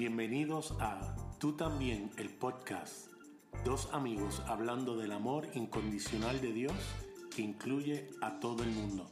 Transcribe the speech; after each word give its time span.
Bienvenidos 0.00 0.72
a 0.80 1.14
Tú 1.38 1.58
también, 1.58 2.10
el 2.16 2.30
podcast. 2.30 3.08
Dos 3.66 3.90
amigos 3.92 4.40
hablando 4.46 4.96
del 4.96 5.12
amor 5.12 5.46
incondicional 5.52 6.40
de 6.40 6.54
Dios 6.54 6.72
que 7.36 7.42
incluye 7.42 8.08
a 8.22 8.40
todo 8.40 8.62
el 8.62 8.70
mundo. 8.70 9.10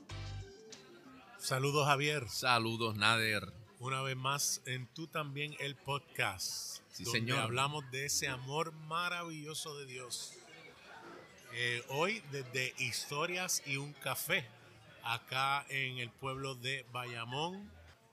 Saludos 1.37 1.87
Javier. 1.87 2.27
Saludos 2.31 2.97
Nader. 2.97 3.53
Una 3.81 4.01
vez 4.01 4.17
más 4.17 4.63
en 4.65 4.87
Tú 4.95 5.09
también, 5.09 5.55
el 5.61 5.77
podcast. 5.77 6.81
Sí, 6.89 7.05
donde 7.05 7.21
señor. 7.21 7.41
hablamos 7.41 7.85
de 7.91 8.07
ese 8.07 8.29
amor 8.29 8.73
maravilloso 8.73 9.77
de 9.77 9.85
Dios. 9.85 10.33
Eh, 11.53 11.83
hoy 11.91 12.23
desde 12.33 12.73
Historias 12.79 13.63
y 13.67 13.77
un 13.77 13.93
Café, 13.93 14.47
acá 15.05 15.67
en 15.69 15.99
el 15.99 16.09
pueblo 16.09 16.55
de 16.55 16.87
Bayamón, 16.93 17.71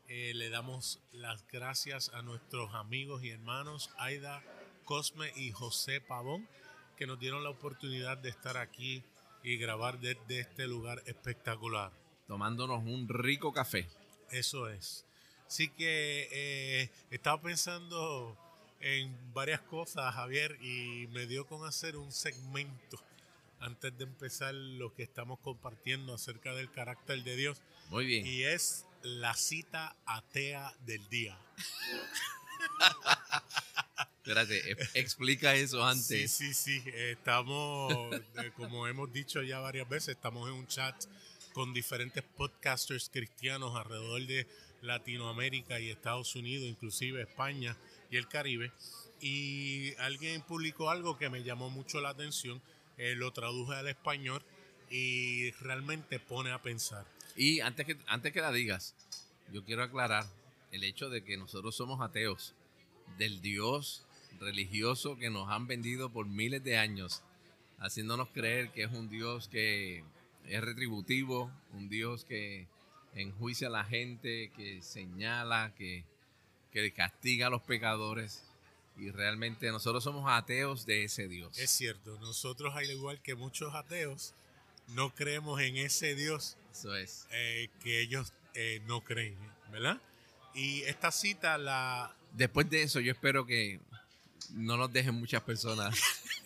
eh, 0.08 0.34
le 0.36 0.50
damos 0.50 1.00
las 1.12 1.46
gracias 1.48 2.10
a 2.14 2.22
nuestros 2.22 2.74
amigos 2.76 3.24
y 3.24 3.30
hermanos 3.30 3.90
Aida 3.98 4.44
Cosme 4.84 5.32
y 5.36 5.52
José 5.52 6.00
Pavón, 6.00 6.48
que 6.96 7.08
nos 7.08 7.20
dieron 7.20 7.44
la 7.44 7.50
oportunidad 7.50 8.18
de 8.18 8.30
estar 8.30 8.58
aquí 8.58 9.04
y 9.44 9.58
grabar 9.58 10.00
desde 10.00 10.40
este 10.40 10.68
lugar 10.68 11.02
espectacular. 11.08 11.92
Tomándonos 12.28 12.84
un 12.84 13.08
rico 13.10 13.52
café. 13.52 13.88
Eso 14.30 14.70
es. 14.70 15.06
Así 15.48 15.70
que 15.70 16.28
eh, 16.32 16.92
estaba 17.10 17.42
pensando 17.42 18.38
en 18.82 19.34
varias 19.34 19.62
cosas, 19.62 20.14
Javier, 20.14 20.58
y 20.62 21.08
me 21.08 21.26
dio 21.26 21.48
con 21.48 21.66
hacer 21.66 21.98
un 21.98 22.12
segmento 22.12 23.00
antes 23.60 23.98
de 23.98 24.04
empezar 24.04 24.54
lo 24.54 24.94
que 24.94 25.04
estamos 25.04 25.40
compartiendo 25.40 26.14
acerca 26.14 26.54
del 26.54 26.72
carácter 26.72 27.24
de 27.24 27.36
Dios. 27.36 27.62
Muy 27.90 28.06
bien. 28.06 28.26
Y 28.26 28.44
es 28.44 28.86
la 29.06 29.36
cita 29.36 29.96
atea 30.06 30.74
del 30.86 31.08
día. 31.10 31.38
Espérate, 34.18 34.72
e- 34.72 34.78
explica 34.96 35.54
eso 35.54 35.86
antes. 35.86 36.32
Sí, 36.32 36.54
sí, 36.54 36.54
sí. 36.54 36.84
Estamos, 36.94 38.16
eh, 38.16 38.52
como 38.56 38.88
hemos 38.88 39.12
dicho 39.14 39.44
ya 39.44 39.60
varias 39.60 39.88
veces, 39.88 40.10
estamos 40.16 40.50
en 40.50 40.56
un 40.56 40.68
chat 40.68 40.96
con 41.54 41.74
diferentes 41.74 42.24
podcasters 42.24 43.10
cristianos 43.14 43.76
alrededor 43.76 44.26
de 44.26 44.48
Latinoamérica 44.82 45.80
y 45.80 45.90
Estados 45.90 46.36
Unidos, 46.36 46.68
inclusive 46.68 47.22
España 47.22 47.78
y 48.10 48.18
el 48.18 48.28
Caribe. 48.28 48.72
Y 49.22 49.96
alguien 49.98 50.42
publicó 50.42 50.90
algo 50.90 51.18
que 51.18 51.30
me 51.30 51.44
llamó 51.44 51.70
mucho 51.70 52.02
la 52.02 52.10
atención, 52.10 52.62
eh, 52.98 53.14
lo 53.16 53.32
traduje 53.32 53.76
al 53.76 53.88
español 53.88 54.44
y 54.90 55.52
realmente 55.52 56.20
pone 56.20 56.52
a 56.52 56.62
pensar. 56.62 57.06
Y 57.36 57.60
antes 57.60 57.86
que, 57.86 57.98
antes 58.08 58.32
que 58.32 58.42
la 58.42 58.52
digas, 58.52 58.96
yo 59.52 59.64
quiero 59.64 59.84
aclarar 59.84 60.26
el 60.72 60.84
hecho 60.84 61.10
de 61.10 61.24
que 61.24 61.38
nosotros 61.38 61.76
somos 61.76 62.02
ateos 62.02 62.54
del 63.18 63.42
Dios 63.42 64.06
religioso 64.40 65.18
que 65.18 65.30
nos 65.30 65.50
han 65.50 65.68
vendido 65.68 66.10
por 66.10 66.28
miles 66.28 66.64
de 66.64 66.78
años, 66.78 67.24
haciéndonos 67.80 68.30
creer 68.30 68.72
que 68.72 68.84
es 68.84 68.92
un 68.92 69.10
Dios 69.10 69.48
que 69.48 70.04
es 70.46 70.62
retributivo, 70.62 71.52
un 71.74 71.90
Dios 71.90 72.26
que 72.26 72.68
enjuicia 73.14 73.68
a 73.68 73.72
la 73.72 73.86
gente, 73.86 74.52
que 74.56 74.82
señala, 74.82 75.74
que, 75.78 76.04
que 76.72 76.92
castiga 76.92 77.48
a 77.48 77.50
los 77.50 77.62
pecadores. 77.62 78.44
Y 78.98 79.12
realmente 79.12 79.70
nosotros 79.72 80.04
somos 80.04 80.26
ateos 80.28 80.86
de 80.86 81.04
ese 81.04 81.28
Dios. 81.28 81.58
Es 81.58 81.72
cierto, 81.72 82.18
nosotros 82.20 82.76
al 82.76 82.90
igual 82.90 83.22
que 83.22 83.36
muchos 83.36 83.74
ateos, 83.76 84.34
no 84.90 85.14
creemos 85.14 85.60
en 85.62 85.78
ese 85.78 86.16
Dios 86.16 86.58
Eso 86.78 86.96
es. 86.96 87.28
eh, 87.32 87.70
que 87.82 88.02
ellos 88.02 88.34
eh, 88.54 88.82
no 88.86 89.02
creen, 89.02 89.38
¿verdad? 89.72 90.00
Y 90.54 90.82
esta 90.84 91.12
cita 91.12 91.58
la... 91.58 92.14
Después 92.34 92.70
de 92.70 92.84
eso, 92.84 93.00
yo 93.00 93.12
espero 93.12 93.46
que 93.46 93.80
no 94.52 94.78
nos 94.78 94.92
dejen 94.92 95.16
muchas 95.16 95.42
personas. 95.42 95.98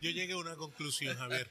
Yo 0.00 0.10
llegué 0.10 0.34
a 0.34 0.36
una 0.36 0.54
conclusión, 0.54 1.16
Javier. 1.16 1.50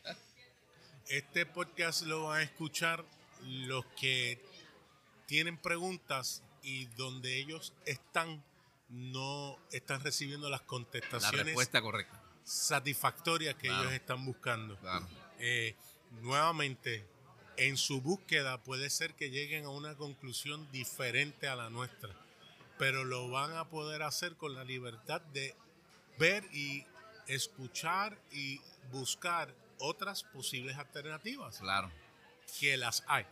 Este 1.09 1.45
podcast 1.45 2.03
lo 2.03 2.25
van 2.25 2.39
a 2.39 2.43
escuchar 2.43 3.03
los 3.45 3.83
que 3.99 4.39
tienen 5.25 5.57
preguntas 5.57 6.43
y 6.61 6.85
donde 6.95 7.35
ellos 7.37 7.73
están 7.85 8.43
no 8.89 9.57
están 9.71 10.01
recibiendo 10.03 10.49
las 10.49 10.61
La 10.61 10.67
contestaciones 10.67 11.45
respuesta 11.47 11.81
correcta. 11.81 12.21
satisfactorias 12.43 13.55
que 13.55 13.67
Claro. 13.67 13.83
ellos 13.83 13.93
están 13.93 14.23
buscando. 14.23 14.77
Claro. 14.77 15.07
Eh, 15.39 15.75
nuevamente, 16.21 17.03
en 17.57 17.77
su 17.77 18.01
búsqueda 18.01 18.61
puede 18.63 18.89
ser 18.89 19.13
que 19.13 19.29
lleguen 19.29 19.65
a 19.65 19.69
una 19.69 19.95
conclusión 19.95 20.69
diferente 20.71 21.47
a 21.47 21.55
la 21.55 21.69
nuestra, 21.69 22.09
pero 22.77 23.03
lo 23.03 23.29
van 23.29 23.55
a 23.55 23.69
poder 23.69 24.01
hacer 24.03 24.35
con 24.35 24.55
la 24.55 24.63
libertad 24.63 25.21
de 25.33 25.55
ver 26.17 26.43
y 26.53 26.85
escuchar 27.27 28.17
y 28.31 28.59
buscar 28.91 29.53
otras 29.79 30.23
posibles 30.23 30.77
alternativas, 30.77 31.59
Claro. 31.59 31.91
que 32.59 32.77
las 32.77 33.03
hay. 33.07 33.25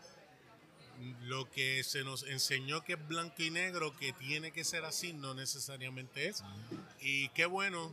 Lo 1.24 1.50
que 1.50 1.84
se 1.84 2.04
nos 2.04 2.24
enseñó 2.24 2.84
que 2.84 2.94
es 2.94 3.08
blanco 3.08 3.42
y 3.42 3.50
negro, 3.50 3.96
que 3.98 4.14
tiene 4.14 4.52
que 4.52 4.64
ser 4.64 4.86
así, 4.86 5.14
no 5.14 5.34
necesariamente 5.34 6.28
es. 6.28 6.44
Y 7.00 7.30
qué 7.30 7.46
bueno 7.46 7.92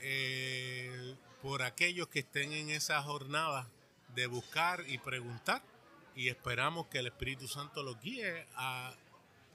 eh, 0.00 1.14
por 1.40 1.62
aquellos 1.62 2.08
que 2.08 2.18
estén 2.20 2.52
en 2.52 2.70
esa 2.70 3.02
jornada 3.02 3.68
de 4.14 4.26
buscar 4.26 4.84
y 4.88 4.98
preguntar. 4.98 5.62
Y 6.14 6.28
esperamos 6.28 6.86
que 6.88 6.98
el 6.98 7.06
Espíritu 7.06 7.48
Santo 7.48 7.82
los 7.82 8.00
guíe 8.00 8.46
a 8.56 8.94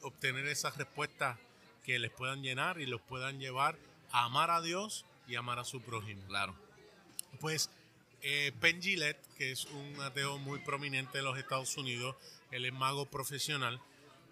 obtener 0.01 0.47
esas 0.47 0.77
respuestas 0.77 1.37
que 1.83 1.99
les 1.99 2.11
puedan 2.11 2.41
llenar 2.41 2.81
y 2.81 2.85
los 2.85 3.01
puedan 3.01 3.39
llevar 3.39 3.77
a 4.11 4.25
amar 4.25 4.51
a 4.51 4.61
Dios 4.61 5.05
y 5.27 5.35
amar 5.35 5.59
a 5.59 5.63
su 5.63 5.81
prójimo. 5.81 6.21
Claro. 6.27 6.55
Pues 7.39 7.69
eh, 8.21 8.51
Penn 8.59 8.81
Gillette, 8.81 9.21
que 9.37 9.51
es 9.51 9.65
un 9.65 10.01
ateo 10.01 10.37
muy 10.37 10.59
prominente 10.59 11.19
en 11.19 11.25
los 11.25 11.37
Estados 11.37 11.77
Unidos, 11.77 12.15
él 12.51 12.65
es 12.65 12.73
mago 12.73 13.05
profesional, 13.05 13.79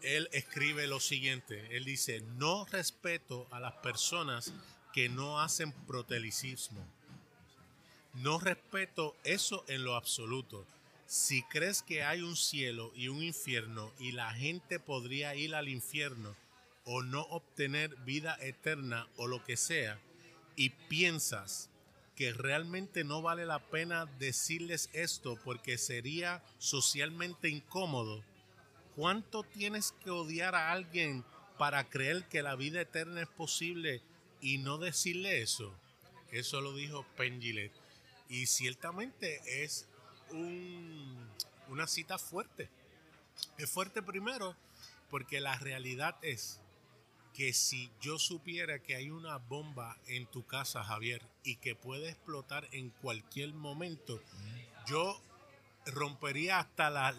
él 0.02 0.30
escribe 0.34 0.88
lo 0.88 1.00
siguiente, 1.00 1.76
él 1.76 1.86
dice, 1.86 2.22
no 2.38 2.66
respeto 2.66 3.48
a 3.52 3.60
las 3.60 3.74
personas 3.76 4.54
que 4.94 5.10
no 5.10 5.42
hacen 5.42 5.72
protelicismo. 5.72 6.86
No 8.16 8.40
respeto 8.40 9.16
eso 9.26 9.66
en 9.68 9.84
lo 9.84 9.96
absoluto. 9.96 10.66
Si 11.06 11.44
crees 11.44 11.84
que 11.84 12.04
hay 12.04 12.22
un 12.22 12.38
cielo 12.38 12.92
y 12.96 13.10
un 13.10 13.22
infierno 13.22 13.92
y 14.00 14.14
la 14.14 14.32
gente 14.34 14.80
podría 14.80 15.36
ir 15.36 15.54
al 15.54 15.68
infierno 15.68 16.36
o 16.86 17.04
no 17.04 17.24
obtener 17.24 17.96
vida 18.06 18.38
eterna 18.42 19.08
o 19.18 19.28
lo 19.28 19.44
que 19.44 19.58
sea, 19.58 20.00
y 20.56 20.70
piensas 20.70 21.70
que 22.16 22.32
realmente 22.32 23.04
no 23.04 23.22
vale 23.22 23.46
la 23.46 23.60
pena 23.60 24.06
decirles 24.18 24.90
esto 24.94 25.38
porque 25.44 25.78
sería 25.78 26.42
socialmente 26.58 27.50
incómodo, 27.50 28.24
¿cuánto 28.96 29.44
tienes 29.44 29.94
que 30.04 30.10
odiar 30.10 30.56
a 30.56 30.72
alguien 30.72 31.26
para 31.58 31.90
creer 31.90 32.24
que 32.30 32.42
la 32.42 32.56
vida 32.56 32.80
eterna 32.80 33.24
es 33.24 33.28
posible 33.28 34.02
y 34.40 34.60
no 34.60 34.78
decirle 34.78 35.42
eso? 35.42 35.74
Eso 36.32 36.62
lo 36.62 36.74
dijo 36.74 37.06
Penn 37.18 37.42
Gillette. 37.42 37.85
Y 38.30 38.46
ciertamente 38.48 39.42
es 39.64 39.88
un- 40.32 41.30
una 41.70 41.88
cita 41.88 42.18
fuerte. 42.18 42.70
Es 43.58 43.70
fuerte 43.70 44.02
primero 44.02 44.56
porque 45.10 45.40
la 45.40 45.58
realidad 45.58 46.16
es 46.22 46.60
que 47.34 47.52
si 47.54 47.92
yo 48.02 48.18
supiera 48.18 48.80
que 48.80 48.96
hay 48.96 49.10
una 49.10 49.38
bomba 49.38 49.98
en 50.08 50.26
tu 50.26 50.46
casa, 50.46 50.84
Javier, 50.84 51.22
y 51.44 51.58
que 51.58 51.76
puede 51.76 52.10
explotar 52.10 52.68
en 52.72 52.90
cualquier 52.92 53.54
momento, 53.54 54.22
yo 54.88 55.22
rompería 55.86 56.60
hasta 56.60 56.90
las 56.90 57.16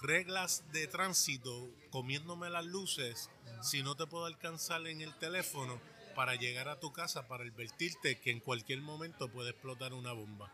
reglas 0.00 0.64
de 0.72 0.86
tránsito 0.88 1.68
comiéndome 1.90 2.50
las 2.50 2.64
luces 2.64 3.30
si 3.62 3.82
no 3.82 3.94
te 3.94 4.06
puedo 4.06 4.24
alcanzar 4.24 4.86
en 4.86 5.02
el 5.02 5.14
teléfono 5.18 5.80
para 6.18 6.34
llegar 6.34 6.68
a 6.68 6.80
tu 6.80 6.92
casa 6.92 7.28
para 7.28 7.44
advertirte 7.44 8.18
que 8.18 8.32
en 8.32 8.40
cualquier 8.40 8.80
momento 8.80 9.28
puede 9.28 9.50
explotar 9.50 9.92
una 9.92 10.12
bomba. 10.12 10.52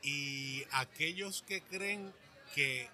Y 0.00 0.62
aquellos 0.70 1.42
que 1.42 1.60
creen 1.62 2.14
que 2.54 2.88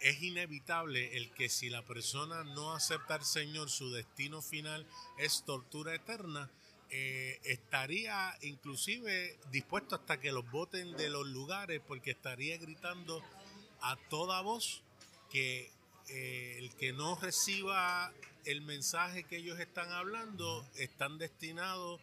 es 0.00 0.22
inevitable 0.22 1.18
el 1.18 1.30
que 1.32 1.50
si 1.50 1.68
la 1.68 1.82
persona 1.82 2.42
no 2.42 2.72
acepta 2.72 3.16
al 3.16 3.24
Señor, 3.26 3.68
su 3.68 3.90
destino 3.90 4.40
final 4.40 4.86
es 5.18 5.44
tortura 5.44 5.94
eterna, 5.94 6.50
eh, 6.88 7.38
estaría 7.44 8.34
inclusive 8.40 9.38
dispuesto 9.52 9.96
hasta 9.96 10.18
que 10.20 10.32
los 10.32 10.50
voten 10.50 10.96
de 10.96 11.10
los 11.10 11.26
lugares 11.26 11.82
porque 11.86 12.12
estaría 12.12 12.56
gritando 12.56 13.22
a 13.82 13.94
toda 14.08 14.40
voz 14.40 14.82
que 15.30 15.70
eh, 16.08 16.56
el 16.60 16.74
que 16.76 16.94
no 16.94 17.18
reciba 17.20 18.10
el 18.44 18.62
mensaje 18.62 19.24
que 19.24 19.36
ellos 19.36 19.58
están 19.58 19.90
hablando 19.90 20.66
están 20.76 21.18
destinados 21.18 22.00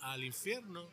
al 0.00 0.24
infierno 0.24 0.88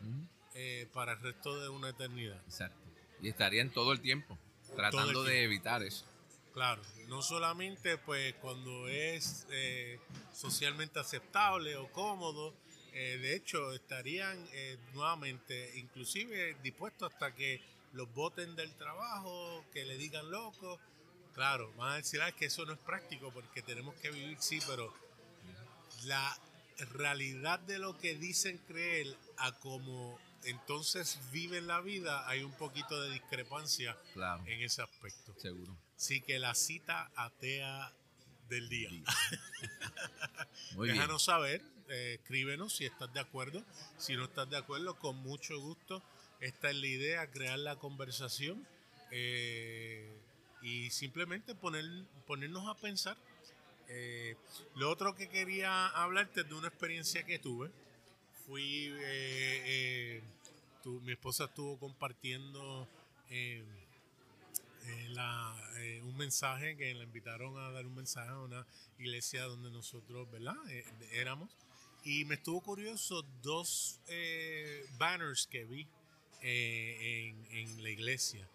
eh, 0.53 0.87
para 0.93 1.13
el 1.13 1.19
resto 1.19 1.59
de 1.59 1.69
una 1.69 1.89
eternidad. 1.89 2.41
Exacto. 2.45 2.79
Y 3.21 3.29
estarían 3.29 3.71
todo 3.71 3.91
el 3.91 4.01
tiempo 4.01 4.37
tratando 4.75 5.23
de 5.23 5.43
evitar 5.43 5.83
eso. 5.83 6.05
Claro, 6.53 6.81
no 7.07 7.21
solamente 7.21 7.97
pues 7.97 8.33
cuando 8.35 8.87
es 8.87 9.45
eh, 9.51 9.99
socialmente 10.33 10.99
aceptable 10.99 11.75
o 11.75 11.91
cómodo, 11.91 12.55
eh, 12.93 13.17
de 13.19 13.35
hecho 13.35 13.73
estarían 13.73 14.43
nuevamente 14.93 15.77
inclusive 15.77 16.55
dispuestos 16.63 17.13
hasta 17.13 17.35
que 17.35 17.61
los 17.93 18.11
voten 18.13 18.55
del 18.55 18.73
trabajo, 18.75 19.63
que 19.71 19.85
le 19.85 19.97
digan 19.97 20.29
loco. 20.31 20.79
Claro, 21.37 21.71
van 21.75 21.91
a 21.91 21.95
decir 21.97 22.19
ah, 22.23 22.31
que 22.31 22.45
eso 22.45 22.65
no 22.65 22.73
es 22.73 22.79
práctico 22.79 23.31
porque 23.31 23.61
tenemos 23.61 23.93
que 23.97 24.09
vivir, 24.09 24.37
sí, 24.39 24.57
pero 24.65 24.91
la 26.05 26.35
realidad 26.95 27.59
de 27.59 27.77
lo 27.77 27.95
que 27.95 28.15
dicen 28.15 28.57
creer 28.65 29.15
a 29.37 29.51
como 29.59 30.19
entonces 30.45 31.19
viven 31.31 31.67
la 31.67 31.79
vida, 31.79 32.27
hay 32.27 32.41
un 32.41 32.53
poquito 32.53 32.99
de 32.99 33.11
discrepancia 33.11 33.95
en 34.47 34.61
ese 34.63 34.81
aspecto. 34.81 35.35
Seguro. 35.37 35.77
Sí 35.95 36.21
que 36.21 36.39
la 36.39 36.55
cita 36.55 37.11
atea 37.15 37.93
del 38.49 38.67
día. 38.67 38.89
Déjanos 40.75 41.23
saber, 41.23 41.61
eh, 41.87 42.17
escríbenos 42.19 42.75
si 42.75 42.85
estás 42.85 43.13
de 43.13 43.19
acuerdo. 43.19 43.63
Si 43.99 44.15
no 44.15 44.23
estás 44.23 44.49
de 44.49 44.57
acuerdo, 44.57 44.97
con 44.97 45.17
mucho 45.17 45.59
gusto. 45.59 46.01
Esta 46.39 46.71
es 46.71 46.77
la 46.77 46.87
idea, 46.87 47.29
crear 47.29 47.59
la 47.59 47.75
conversación 47.75 48.67
eh, 49.11 50.19
y 50.61 50.89
simplemente 50.89 51.55
poner, 51.55 51.85
ponernos 52.25 52.67
a 52.67 52.75
pensar. 52.75 53.17
Eh, 53.89 54.35
lo 54.75 54.89
otro 54.89 55.15
que 55.15 55.29
quería 55.29 55.87
hablarte 55.87 56.41
es 56.41 56.49
de 56.49 56.53
una 56.53 56.67
experiencia 56.67 57.23
que 57.23 57.39
tuve. 57.39 57.71
Fui, 58.45 58.93
mi 61.03 61.11
esposa 61.11 61.45
estuvo 61.45 61.77
compartiendo 61.77 62.87
eh, 65.77 66.01
un 66.03 66.17
mensaje 66.17 66.75
que 66.75 66.93
la 66.93 67.03
invitaron 67.03 67.57
a 67.57 67.71
dar 67.71 67.85
un 67.85 67.93
mensaje 67.93 68.29
a 68.29 68.39
una 68.39 68.65
iglesia 68.97 69.43
donde 69.43 69.69
nosotros, 69.69 70.29
¿verdad? 70.31 70.55
Eh, 70.69 70.83
éramos. 71.11 71.51
Y 72.03 72.25
me 72.25 72.35
estuvo 72.35 72.61
curioso 72.61 73.23
dos 73.43 73.99
eh, 74.07 74.85
banners 74.97 75.45
que 75.47 75.65
vi 75.65 75.87
en, 76.41 77.45
en, 77.51 77.83
la 77.83 77.89
iglesia. 77.89 78.47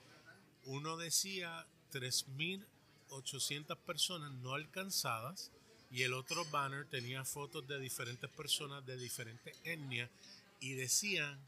Uno 0.64 0.96
decía 0.96 1.66
3.800 1.92 3.76
personas 3.78 4.32
no 4.32 4.54
alcanzadas 4.54 5.52
y 5.90 6.02
el 6.02 6.14
otro 6.14 6.44
banner 6.46 6.86
tenía 6.86 7.24
fotos 7.24 7.68
de 7.68 7.78
diferentes 7.78 8.30
personas 8.30 8.84
de 8.86 8.96
diferentes 8.96 9.56
etnias 9.64 10.10
y 10.60 10.72
decían 10.72 11.38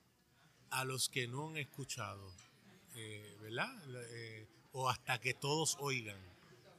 a 0.70 0.85
los 0.85 1.08
que 1.08 1.26
no 1.26 1.49
han 1.49 1.56
escuchado, 1.56 2.31
¿verdad? 3.41 3.73
o 4.73 4.91
hasta 4.91 5.20
que 5.20 5.35
todos 5.35 5.76
oigan. 5.81 6.19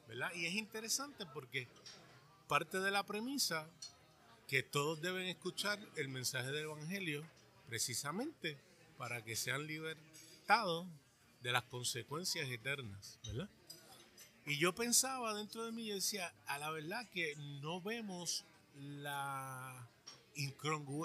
¿verdad? 0.08 0.32
Y 0.36 0.46
es 0.46 0.54
interesante 0.54 1.26
porque 1.34 1.68
parte 2.48 2.80
de 2.80 2.92
la 2.92 3.06
premisa 3.06 3.68
que 4.48 4.62
todos 4.62 5.02
deben 5.02 5.28
escuchar 5.28 5.80
el 5.96 6.10
mensaje 6.10 6.52
del 6.52 6.66
Evangelio 6.66 7.26
precisamente 7.68 8.58
para 8.98 9.24
que 9.24 9.36
sean 9.36 9.66
libertados 9.66 10.86
de 11.46 11.52
las 11.52 11.64
consecuencias 11.66 12.50
eternas, 12.50 13.20
¿verdad? 13.24 13.48
Y 14.48 14.58
yo 14.58 14.74
pensaba 14.74 15.36
dentro 15.36 15.64
de 15.64 15.72
mí, 15.72 15.86
yo 15.86 15.94
decía, 15.94 16.34
a 16.48 16.58
la 16.58 16.72
verdad 16.72 17.08
que 17.12 17.36
no 17.62 17.82
vemos 17.82 18.46
la 18.74 19.88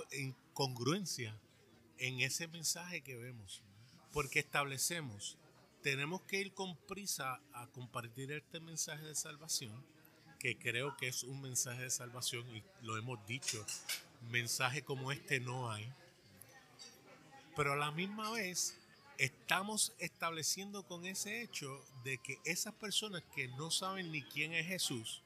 incongruencia 0.09 1.39
en 1.99 2.21
ese 2.21 2.49
mensaje 2.49 3.03
que 3.03 3.17
vemos, 3.17 3.63
porque 4.15 4.39
establecemos 4.39 5.37
tenemos 5.83 6.23
que 6.23 6.41
ir 6.41 6.55
con 6.55 6.75
prisa 6.75 7.39
a 7.53 7.67
compartir 7.67 8.33
este 8.33 8.61
mensaje 8.61 9.05
de 9.05 9.15
salvación, 9.15 9.85
que 10.39 10.57
creo 10.57 10.97
que 10.97 11.09
es 11.09 11.23
un 11.23 11.43
mensaje 11.43 11.83
de 11.83 11.91
salvación 11.91 12.49
y 12.57 12.63
lo 12.81 12.97
hemos 12.97 13.27
dicho, 13.27 13.63
mensaje 14.31 14.83
como 14.85 15.13
este 15.13 15.39
no 15.39 15.71
hay. 15.71 15.87
Pero 17.57 17.75
a 17.75 17.77
la 17.77 17.91
misma 17.91 18.31
vez 18.31 18.80
estamos 19.21 19.93
estableciendo 19.99 20.83
con 20.85 21.05
ese 21.05 21.43
hecho 21.43 21.85
de 22.05 22.17
que 22.17 22.39
esas 22.47 22.73
personas 22.73 23.23
que 23.35 23.49
no 23.49 23.71
saben 23.71 24.11
ni 24.11 24.23
quién 24.23 24.55
es 24.55 24.67
Jesús 24.67 25.23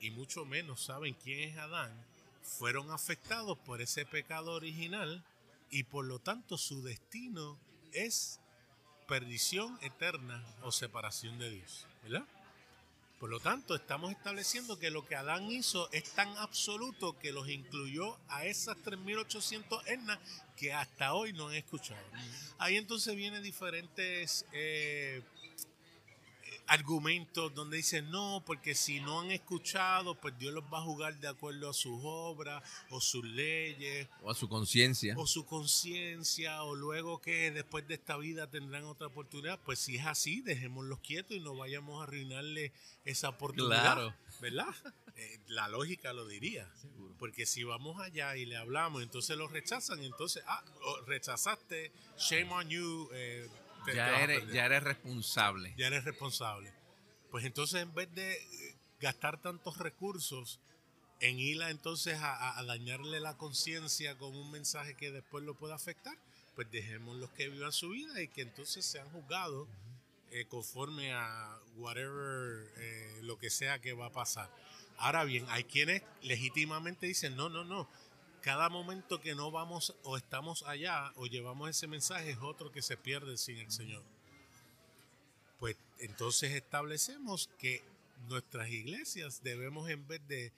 y 0.00 0.12
mucho 0.12 0.44
menos 0.44 0.84
saben 0.84 1.14
quién 1.14 1.40
es 1.40 1.58
Adán, 1.58 1.92
fueron 2.42 2.92
afectados 2.92 3.58
por 3.58 3.82
ese 3.82 4.06
pecado 4.06 4.52
original 4.52 5.24
y 5.68 5.82
por 5.82 6.04
lo 6.04 6.20
tanto 6.20 6.56
su 6.56 6.80
destino 6.84 7.58
es 7.92 8.38
perdición 9.08 9.76
eterna 9.82 10.44
o 10.62 10.70
separación 10.70 11.40
de 11.40 11.50
Dios. 11.50 11.88
¿verdad? 12.04 12.24
Por 13.18 13.30
lo 13.30 13.40
tanto, 13.40 13.74
estamos 13.74 14.12
estableciendo 14.12 14.78
que 14.78 14.90
lo 14.90 15.04
que 15.04 15.16
Adán 15.16 15.50
hizo 15.50 15.90
es 15.90 16.04
tan 16.14 16.28
absoluto 16.36 17.18
que 17.18 17.32
los 17.32 17.48
incluyó 17.48 18.16
a 18.28 18.44
esas 18.44 18.76
3.800 18.76 19.82
etnas 19.86 20.18
que 20.56 20.72
hasta 20.72 21.14
hoy 21.14 21.32
no 21.32 21.48
han 21.48 21.54
escuchado. 21.54 22.04
Ahí 22.58 22.76
entonces 22.76 23.16
vienen 23.16 23.42
diferentes 23.42 24.46
eh, 24.52 25.22
argumentos 26.68 27.54
donde 27.54 27.78
dicen 27.78 28.10
no, 28.10 28.42
porque 28.46 28.74
si 28.74 29.00
no 29.00 29.20
han 29.20 29.30
escuchado, 29.30 30.14
pues 30.14 30.38
Dios 30.38 30.52
los 30.52 30.64
va 30.64 30.78
a 30.78 30.82
jugar 30.82 31.18
de 31.18 31.28
acuerdo 31.28 31.70
a 31.70 31.74
sus 31.74 31.98
obras 32.02 32.62
o 32.90 33.00
sus 33.00 33.24
leyes. 33.24 34.06
O 34.22 34.30
a 34.30 34.34
su 34.34 34.48
conciencia. 34.48 35.14
O 35.16 35.26
su 35.26 35.44
conciencia, 35.46 36.62
o 36.62 36.74
luego 36.74 37.20
que 37.20 37.50
después 37.50 37.88
de 37.88 37.94
esta 37.94 38.16
vida 38.16 38.48
tendrán 38.48 38.84
otra 38.84 39.08
oportunidad. 39.08 39.58
Pues 39.64 39.78
si 39.78 39.96
es 39.96 40.06
así, 40.06 40.40
dejémoslos 40.42 41.00
quietos 41.00 41.36
y 41.36 41.40
no 41.40 41.56
vayamos 41.56 42.00
a 42.00 42.04
arruinarle 42.04 42.72
esa 43.04 43.30
oportunidad. 43.30 43.94
Claro. 43.94 44.14
¿Verdad? 44.40 44.74
Eh, 45.16 45.40
la 45.48 45.66
lógica 45.66 46.12
lo 46.12 46.26
diría. 46.26 46.70
Porque 47.18 47.44
si 47.44 47.64
vamos 47.64 48.00
allá 48.00 48.36
y 48.36 48.46
le 48.46 48.56
hablamos, 48.56 49.02
entonces 49.02 49.36
lo 49.36 49.48
rechazan, 49.48 50.04
entonces, 50.04 50.44
ah, 50.46 50.62
rechazaste, 51.06 51.90
shame 52.16 52.52
on 52.52 52.68
you. 52.68 53.08
Eh, 53.12 53.48
ya, 53.94 54.20
eres, 54.22 54.46
ya 54.52 54.66
eres 54.66 54.82
responsable. 54.82 55.74
Ya 55.76 55.86
eres 55.86 56.04
responsable. 56.04 56.72
Pues 57.30 57.44
entonces 57.44 57.82
en 57.82 57.94
vez 57.94 58.12
de 58.14 58.38
gastar 59.00 59.40
tantos 59.40 59.78
recursos 59.78 60.60
en 61.20 61.38
ir 61.38 61.60
entonces 61.62 62.18
a, 62.20 62.62
dañarle 62.64 63.20
la 63.20 63.36
conciencia 63.36 64.16
con 64.16 64.34
un 64.36 64.50
mensaje 64.50 64.94
que 64.94 65.10
después 65.10 65.44
lo 65.44 65.54
pueda 65.54 65.74
afectar, 65.74 66.16
pues 66.54 66.70
dejemos 66.70 67.16
los 67.16 67.30
que 67.30 67.48
vivan 67.48 67.72
su 67.72 67.90
vida 67.90 68.20
y 68.22 68.28
que 68.28 68.42
entonces 68.42 68.84
sean 68.84 69.08
juzgados 69.10 69.68
eh, 70.30 70.44
conforme 70.46 71.12
a 71.12 71.58
whatever, 71.76 72.70
eh, 72.76 73.20
lo 73.22 73.38
que 73.38 73.50
sea 73.50 73.78
que 73.80 73.94
va 73.94 74.06
a 74.06 74.12
pasar. 74.12 74.50
Ahora 74.98 75.24
bien, 75.24 75.46
hay 75.48 75.64
quienes 75.64 76.02
legítimamente 76.22 77.06
dicen, 77.06 77.36
no, 77.36 77.48
no, 77.48 77.64
no, 77.64 77.88
cada 78.48 78.70
momento 78.70 79.20
que 79.20 79.34
no 79.34 79.50
vamos 79.50 79.94
o 80.04 80.16
estamos 80.16 80.62
allá 80.62 81.12
o 81.16 81.26
llevamos 81.26 81.68
ese 81.68 81.86
mensaje 81.86 82.30
es 82.30 82.38
otro 82.38 82.72
que 82.72 82.80
se 82.80 82.96
pierde 82.96 83.36
sin 83.36 83.58
el 83.58 83.70
Señor. 83.70 84.02
Pues 85.58 85.76
entonces 85.98 86.52
establecemos 86.52 87.50
que 87.58 87.84
nuestras 88.26 88.70
iglesias 88.70 89.42
debemos 89.42 89.90
en 89.90 90.08
vez 90.08 90.26
de 90.28 90.50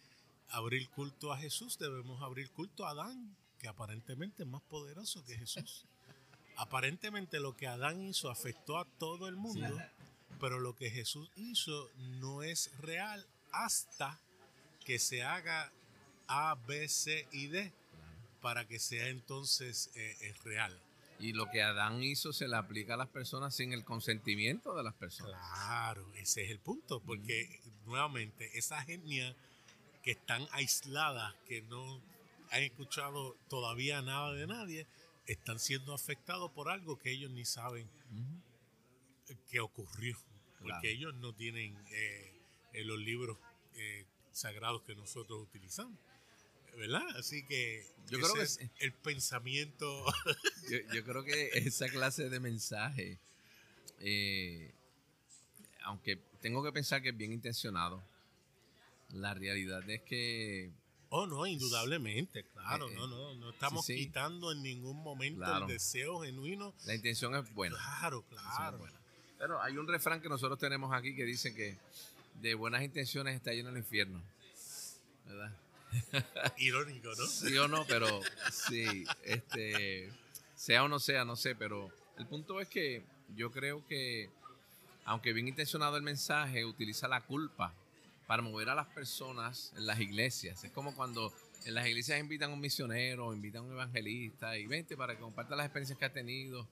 abrir 0.51 0.89
culto 0.91 1.33
a 1.33 1.39
Jesús, 1.39 1.79
debemos 1.81 2.23
abrir 2.23 2.53
culto 2.53 2.87
a 2.87 2.91
Adán, 2.91 3.37
que 3.59 3.67
aparentemente 3.67 4.45
es 4.45 4.49
más 4.49 4.63
poderoso 4.63 5.25
que 5.25 5.37
Jesús. 5.37 5.85
Aparentemente 6.59 7.41
lo 7.41 7.57
que 7.57 7.67
Adán 7.67 8.01
hizo 8.03 8.31
afectó 8.31 8.79
a 8.79 8.85
todo 8.85 9.27
el 9.27 9.35
mundo, 9.35 9.77
pero 10.39 10.61
lo 10.61 10.77
que 10.77 10.91
Jesús 10.91 11.29
hizo 11.35 11.91
no 12.21 12.45
es 12.45 12.71
real 12.79 13.27
hasta 13.51 14.17
que 14.85 15.01
se 15.01 15.25
haga 15.25 15.73
a, 16.29 16.55
B, 16.55 16.89
C 16.89 17.27
y 17.33 17.49
D 17.49 17.80
para 18.41 18.67
que 18.67 18.79
sea 18.79 19.09
entonces 19.09 19.91
eh, 19.95 20.35
real. 20.45 20.81
Y 21.19 21.35
lo 21.35 21.51
que 21.51 21.63
Adán 21.63 22.03
hizo 22.03 22.33
se 22.33 22.49
le 22.49 22.57
aplica 22.57 22.95
a 22.95 22.97
las 22.97 23.09
personas 23.09 23.55
sin 23.55 23.75
el 23.75 23.85
consentimiento 23.85 24.75
de 24.75 24.83
las 24.83 24.95
personas. 24.95 25.39
Claro, 25.39 26.11
ese 26.15 26.45
es 26.45 26.51
el 26.51 26.59
punto, 26.61 27.01
porque 27.01 27.61
nuevamente 27.85 28.59
esas 28.59 28.89
etnias 28.89 29.37
que 30.03 30.13
están 30.13 30.47
aisladas, 30.53 31.35
que 31.47 31.61
no 31.63 32.01
han 32.51 32.63
escuchado 32.63 33.37
todavía 33.49 34.01
nada 34.01 34.33
de 34.33 34.47
nadie, 34.47 34.87
están 35.27 35.59
siendo 35.59 35.93
afectados 35.93 36.51
por 36.53 36.71
algo 36.71 36.99
que 36.99 37.11
ellos 37.11 37.31
ni 37.31 37.45
saben 37.45 37.89
que 39.49 39.61
ocurrió, 39.61 40.17
porque 40.61 40.91
ellos 40.91 41.15
no 41.17 41.35
tienen 41.35 41.77
eh, 41.93 42.33
los 42.85 42.99
libros 42.99 43.39
eh, 43.75 44.07
sagrados 44.33 44.83
que 44.83 44.95
nosotros 44.95 45.43
utilizamos. 45.43 45.99
¿Verdad? 46.77 47.07
Así 47.17 47.45
que 47.45 47.87
yo 48.09 48.19
creo 48.19 48.35
que 48.35 48.43
es 48.43 48.61
el 48.79 48.93
pensamiento. 48.93 50.05
Yo, 50.93 51.05
creo 51.05 51.25
que 51.25 51.51
esa 51.55 51.89
clase 51.89 52.29
de 52.29 52.39
mensaje, 52.39 53.19
eh, 54.01 54.73
aunque 55.83 56.17
tengo 56.41 56.63
que 56.63 56.73
pensar 56.73 57.03
que 57.03 57.09
es 57.09 57.17
bien 57.17 57.33
intencionado, 57.33 58.03
la 59.11 59.35
realidad 59.35 59.89
es 59.91 60.03
que 60.03 60.71
Oh, 61.13 61.27
no, 61.27 61.45
indudablemente, 61.45 62.45
claro, 62.45 62.89
eh, 62.89 62.95
no, 62.95 63.09
no, 63.09 63.35
no 63.35 63.51
estamos 63.51 63.85
quitando 63.85 64.53
en 64.53 64.63
ningún 64.63 65.03
momento 65.03 65.45
el 65.59 65.67
deseo 65.67 66.21
genuino. 66.21 66.73
La 66.87 66.95
intención 66.95 67.35
es 67.35 67.53
buena. 67.53 67.77
Claro, 67.77 68.23
claro. 68.23 68.79
Pero 69.37 69.61
hay 69.61 69.77
un 69.77 69.89
refrán 69.89 70.23
que 70.23 70.29
nosotros 70.29 70.57
tenemos 70.61 70.93
aquí 70.93 71.17
que 71.17 71.25
dice 71.25 71.53
que 71.53 71.77
de 72.41 72.55
buenas 72.55 72.85
intenciones 72.85 73.35
está 73.35 73.53
lleno 73.53 73.71
el 73.71 73.79
infierno. 73.79 74.23
¿Verdad? 75.27 75.53
Irónico, 76.59 77.11
¿no? 77.17 77.27
Sí 77.27 77.57
o 77.59 77.69
no, 77.69 77.85
pero 77.87 78.21
sí, 78.53 79.05
este, 79.25 80.11
sea 80.55 80.85
o 80.85 80.89
no 80.89 80.99
sea, 80.99 81.25
no 81.25 81.37
sé, 81.37 81.55
pero 81.55 81.91
el 82.19 82.27
punto 82.27 82.61
es 82.61 82.69
que 82.69 83.03
yo 83.35 83.51
creo 83.51 83.87
que, 83.87 84.31
aunque 85.05 85.33
bien 85.33 85.49
intencionado 85.49 85.97
el 85.97 86.03
mensaje, 86.03 86.65
utiliza 86.65 87.09
la 87.09 87.23
culpa 87.23 87.73
para 88.27 88.43
mover 88.43 88.69
a 88.69 88.75
las 88.75 88.87
personas 88.87 89.73
en 89.77 89.87
las 89.87 89.99
iglesias. 90.01 90.63
Es 90.63 90.71
como 90.71 90.95
cuando 90.95 91.33
en 91.65 91.75
las 91.75 91.87
iglesias 91.87 92.21
invitan 92.21 92.51
a 92.51 92.55
un 92.55 92.61
misionero, 92.61 93.35
invitan 93.35 93.63
a 93.63 93.65
un 93.65 93.73
evangelista 93.73 94.57
y 94.57 94.67
vente 94.67 94.97
para 94.97 95.15
que 95.15 95.21
comparta 95.21 95.57
las 95.57 95.67
experiencias 95.67 95.99
que 95.99 96.05
ha 96.05 96.13
tenido. 96.13 96.69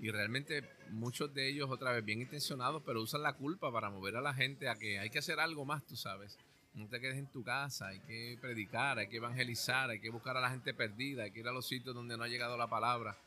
Y 0.00 0.10
realmente 0.10 0.62
muchos 0.90 1.34
de 1.34 1.48
ellos, 1.48 1.70
otra 1.70 1.92
vez, 1.92 2.04
bien 2.04 2.20
intencionados, 2.20 2.82
pero 2.84 3.02
usan 3.02 3.22
la 3.22 3.32
culpa 3.32 3.72
para 3.72 3.90
mover 3.90 4.16
a 4.16 4.20
la 4.20 4.32
gente 4.32 4.68
a 4.68 4.76
que 4.76 4.98
hay 4.98 5.10
que 5.10 5.18
hacer 5.18 5.40
algo 5.40 5.64
más, 5.64 5.84
tú 5.86 5.96
sabes. 5.96 6.36
No 6.78 6.86
te 6.86 7.00
quedes 7.00 7.18
en 7.18 7.26
tu 7.26 7.42
casa, 7.42 7.88
hay 7.88 7.98
que 7.98 8.38
predicar, 8.40 8.98
hay 9.00 9.08
que 9.08 9.16
evangelizar, 9.16 9.90
hay 9.90 9.98
que 9.98 10.10
buscar 10.10 10.36
a 10.36 10.40
la 10.40 10.48
gente 10.48 10.72
perdida, 10.72 11.24
hay 11.24 11.32
que 11.32 11.40
ir 11.40 11.48
a 11.48 11.52
los 11.52 11.66
sitios 11.66 11.92
donde 11.92 12.16
no 12.16 12.22
ha 12.22 12.28
llegado 12.28 12.56
la 12.56 12.68
palabra. 12.68 13.18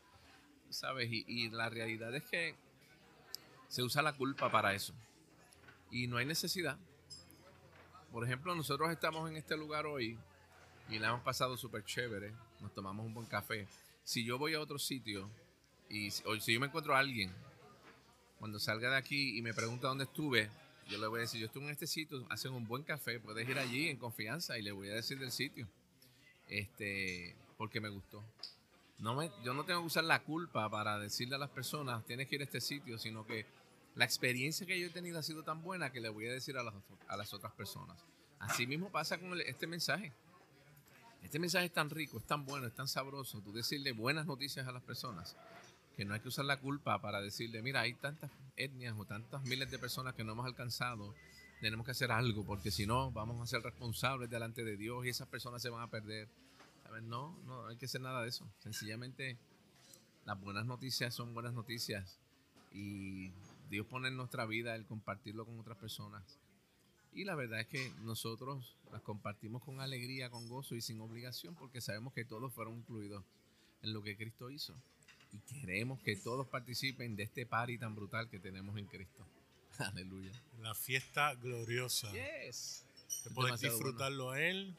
¿Sabes? 0.70 1.10
Y, 1.12 1.50
la 1.50 1.68
realidad 1.68 2.14
es 2.14 2.24
que 2.24 2.54
se 3.68 3.82
usa 3.82 4.00
la 4.00 4.16
culpa 4.16 4.50
para 4.50 4.72
eso. 4.72 4.94
Y 5.90 6.06
no 6.06 6.16
hay 6.16 6.24
necesidad. 6.24 6.78
Por 8.10 8.24
ejemplo, 8.24 8.54
nosotros 8.54 8.90
estamos 8.90 9.28
en 9.28 9.36
este 9.36 9.54
lugar 9.54 9.84
hoy 9.84 10.18
y 10.88 10.98
la 10.98 11.08
hemos 11.08 11.20
pasado 11.20 11.58
súper 11.58 11.84
chévere. 11.84 12.32
Nos 12.60 12.72
tomamos 12.72 13.04
un 13.04 13.12
buen 13.12 13.26
café. 13.26 13.68
Si 14.02 14.24
yo 14.24 14.38
voy 14.38 14.54
a 14.54 14.60
otro 14.60 14.78
sitio 14.78 15.28
y 15.90 16.10
si 16.10 16.54
yo 16.54 16.58
me 16.58 16.68
encuentro 16.68 16.96
a 16.96 17.00
alguien, 17.00 17.30
cuando 18.38 18.58
salga 18.58 18.92
de 18.92 18.96
aquí 18.96 19.36
y 19.36 19.42
me 19.42 19.52
pregunta 19.52 19.88
dónde 19.88 20.04
estuve, 20.04 20.48
yo 20.88 20.98
le 20.98 21.06
voy 21.06 21.18
a 21.18 21.20
decir, 21.22 21.40
yo 21.40 21.46
estuve 21.46 21.64
en 21.64 21.70
este 21.70 21.86
sitio, 21.86 22.26
hacen 22.30 22.52
un 22.52 22.66
buen 22.66 22.82
café, 22.82 23.20
puedes 23.20 23.48
ir 23.48 23.58
allí 23.58 23.88
en 23.88 23.96
confianza 23.96 24.58
y 24.58 24.62
le 24.62 24.72
voy 24.72 24.90
a 24.90 24.94
decir 24.94 25.18
del 25.18 25.32
sitio. 25.32 25.68
Este, 26.48 27.36
porque 27.56 27.80
me 27.80 27.88
gustó. 27.88 28.22
No 28.98 29.14
me, 29.14 29.30
yo 29.42 29.54
no 29.54 29.64
tengo 29.64 29.80
que 29.80 29.86
usar 29.86 30.04
la 30.04 30.22
culpa 30.22 30.68
para 30.70 30.98
decirle 30.98 31.36
a 31.36 31.38
las 31.38 31.50
personas, 31.50 32.04
tienes 32.04 32.28
que 32.28 32.36
ir 32.36 32.40
a 32.42 32.44
este 32.44 32.60
sitio, 32.60 32.98
sino 32.98 33.26
que 33.26 33.46
la 33.94 34.04
experiencia 34.04 34.66
que 34.66 34.78
yo 34.78 34.86
he 34.86 34.90
tenido 34.90 35.18
ha 35.18 35.22
sido 35.22 35.42
tan 35.42 35.62
buena 35.62 35.90
que 35.90 36.00
le 36.00 36.08
voy 36.08 36.26
a 36.28 36.32
decir 36.32 36.56
a 36.56 36.62
las, 36.62 36.74
a 37.08 37.16
las 37.16 37.32
otras 37.34 37.52
personas. 37.52 37.98
Así 38.38 38.66
mismo 38.66 38.90
pasa 38.90 39.18
con 39.18 39.40
este 39.40 39.66
mensaje. 39.66 40.12
Este 41.22 41.38
mensaje 41.38 41.66
es 41.66 41.72
tan 41.72 41.88
rico, 41.88 42.18
es 42.18 42.24
tan 42.24 42.44
bueno, 42.44 42.66
es 42.66 42.74
tan 42.74 42.88
sabroso. 42.88 43.40
Tú 43.40 43.52
decirle 43.52 43.92
buenas 43.92 44.26
noticias 44.26 44.66
a 44.66 44.72
las 44.72 44.82
personas, 44.82 45.36
que 45.96 46.04
no 46.04 46.14
hay 46.14 46.20
que 46.20 46.28
usar 46.28 46.44
la 46.44 46.60
culpa 46.60 47.00
para 47.00 47.20
decirle, 47.20 47.62
mira, 47.62 47.80
hay 47.80 47.94
tantas 47.94 48.30
etnias 48.56 48.94
o 48.98 49.04
tantas 49.04 49.42
miles 49.44 49.70
de 49.70 49.78
personas 49.78 50.14
que 50.14 50.24
no 50.24 50.32
hemos 50.32 50.46
alcanzado, 50.46 51.14
tenemos 51.60 51.84
que 51.84 51.92
hacer 51.92 52.10
algo, 52.10 52.44
porque 52.44 52.70
si 52.70 52.86
no, 52.86 53.12
vamos 53.12 53.40
a 53.40 53.46
ser 53.46 53.62
responsables 53.62 54.28
delante 54.30 54.64
de 54.64 54.76
Dios 54.76 55.04
y 55.04 55.10
esas 55.10 55.28
personas 55.28 55.62
se 55.62 55.70
van 55.70 55.82
a 55.82 55.90
perder. 55.90 56.28
¿Sabes? 56.82 57.02
No, 57.04 57.38
no 57.44 57.68
hay 57.68 57.76
que 57.76 57.86
hacer 57.86 58.00
nada 58.00 58.22
de 58.22 58.28
eso. 58.28 58.50
Sencillamente, 58.58 59.38
las 60.24 60.40
buenas 60.40 60.66
noticias 60.66 61.14
son 61.14 61.34
buenas 61.34 61.52
noticias 61.52 62.18
y 62.72 63.30
Dios 63.70 63.86
pone 63.86 64.08
en 64.08 64.16
nuestra 64.16 64.44
vida 64.46 64.74
el 64.74 64.86
compartirlo 64.86 65.44
con 65.44 65.58
otras 65.60 65.78
personas. 65.78 66.38
Y 67.12 67.24
la 67.24 67.34
verdad 67.34 67.60
es 67.60 67.66
que 67.66 67.92
nosotros 68.00 68.76
las 68.90 69.02
compartimos 69.02 69.62
con 69.62 69.80
alegría, 69.80 70.30
con 70.30 70.48
gozo 70.48 70.74
y 70.74 70.80
sin 70.80 71.00
obligación, 71.00 71.54
porque 71.54 71.80
sabemos 71.80 72.14
que 72.14 72.24
todos 72.24 72.52
fueron 72.52 72.78
incluidos 72.78 73.22
en 73.82 73.92
lo 73.92 74.02
que 74.02 74.16
Cristo 74.16 74.50
hizo 74.50 74.74
y 75.32 75.38
queremos 75.38 76.00
que 76.00 76.16
todos 76.16 76.46
participen 76.46 77.16
de 77.16 77.24
este 77.24 77.46
party 77.46 77.78
tan 77.78 77.94
brutal 77.94 78.28
que 78.28 78.38
tenemos 78.38 78.76
en 78.76 78.86
Cristo. 78.86 79.26
Aleluya. 79.78 80.32
La 80.60 80.74
fiesta 80.74 81.34
gloriosa. 81.34 82.10
Yes. 82.12 82.84
Poder 83.34 83.58
disfrutarlo 83.58 84.30
a 84.30 84.40
Él 84.40 84.74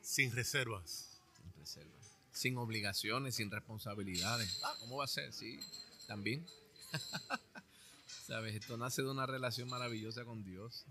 sin 0.00 0.32
reservas. 0.32 1.20
Sin 1.36 1.52
reservas. 1.60 2.16
Sin 2.32 2.56
obligaciones, 2.58 3.36
sin 3.36 3.50
responsabilidades. 3.50 4.60
Ah, 4.64 4.74
¿cómo 4.80 4.96
va 4.96 5.04
a 5.04 5.08
ser? 5.08 5.32
Sí, 5.32 5.58
también. 6.06 6.44
Sabes, 8.26 8.54
esto 8.54 8.76
nace 8.76 9.02
de 9.02 9.10
una 9.10 9.26
relación 9.26 9.68
maravillosa 9.68 10.24
con 10.24 10.44
Dios. 10.44 10.84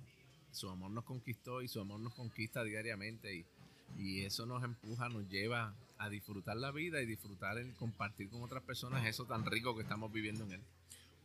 Su 0.52 0.70
amor 0.70 0.92
nos 0.92 1.04
conquistó 1.04 1.62
y 1.62 1.68
su 1.68 1.80
amor 1.80 2.00
nos 2.00 2.14
conquista 2.14 2.64
diariamente 2.64 3.34
y, 3.36 3.46
y 3.98 4.26
eso 4.26 4.46
nos 4.46 4.64
empuja, 4.64 5.10
nos 5.10 5.28
lleva 5.30 5.74
a 5.98 6.10
disfrutar 6.10 6.58
la 6.58 6.72
vida 6.72 7.02
y 7.02 7.06
disfrutar 7.06 7.58
el 7.58 7.74
compartir 7.76 8.30
con 8.30 8.44
otras 8.44 8.64
personas 8.64 9.06
eso 9.06 9.26
tan 9.26 9.46
rico 9.46 9.76
que 9.76 9.84
estamos 9.84 10.12
viviendo 10.12 10.44
en 10.46 10.54
él. 10.54 10.62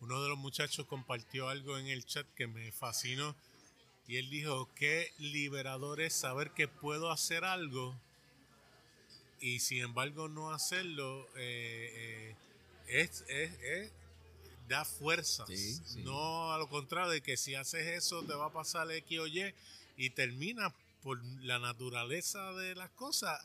Uno 0.01 0.23
de 0.23 0.29
los 0.29 0.39
muchachos 0.39 0.87
compartió 0.87 1.49
algo 1.49 1.77
en 1.79 1.87
el 1.89 2.05
chat 2.05 2.27
que 2.35 2.47
me 2.47 2.71
fascinó 2.71 3.35
y 4.07 4.17
él 4.17 4.31
dijo, 4.31 4.69
qué 4.75 5.13
liberador 5.19 6.01
es 6.01 6.15
saber 6.15 6.53
que 6.53 6.69
puedo 6.69 7.11
hacer 7.11 7.45
algo 7.45 7.95
y 9.41 9.61
sin 9.61 9.83
embargo 9.83 10.29
no 10.29 10.53
hacerlo 10.53 11.27
eh, 11.37 11.93
eh, 11.95 12.37
es, 12.89 13.25
es, 13.29 13.93
da 14.69 14.85
fuerzas. 14.85 15.49
No 15.99 16.53
a 16.53 16.59
lo 16.59 16.69
contrario 16.69 17.11
de 17.11 17.21
que 17.21 17.37
si 17.37 17.55
haces 17.55 17.87
eso 17.87 18.23
te 18.25 18.35
va 18.35 18.47
a 18.47 18.53
pasar 18.53 18.91
X 18.91 19.19
o 19.19 19.27
Y 19.27 19.53
y 19.97 20.11
termina 20.11 20.73
por 21.03 21.23
la 21.43 21.59
naturaleza 21.59 22.53
de 22.53 22.75
las 22.75 22.91
cosas 22.91 23.41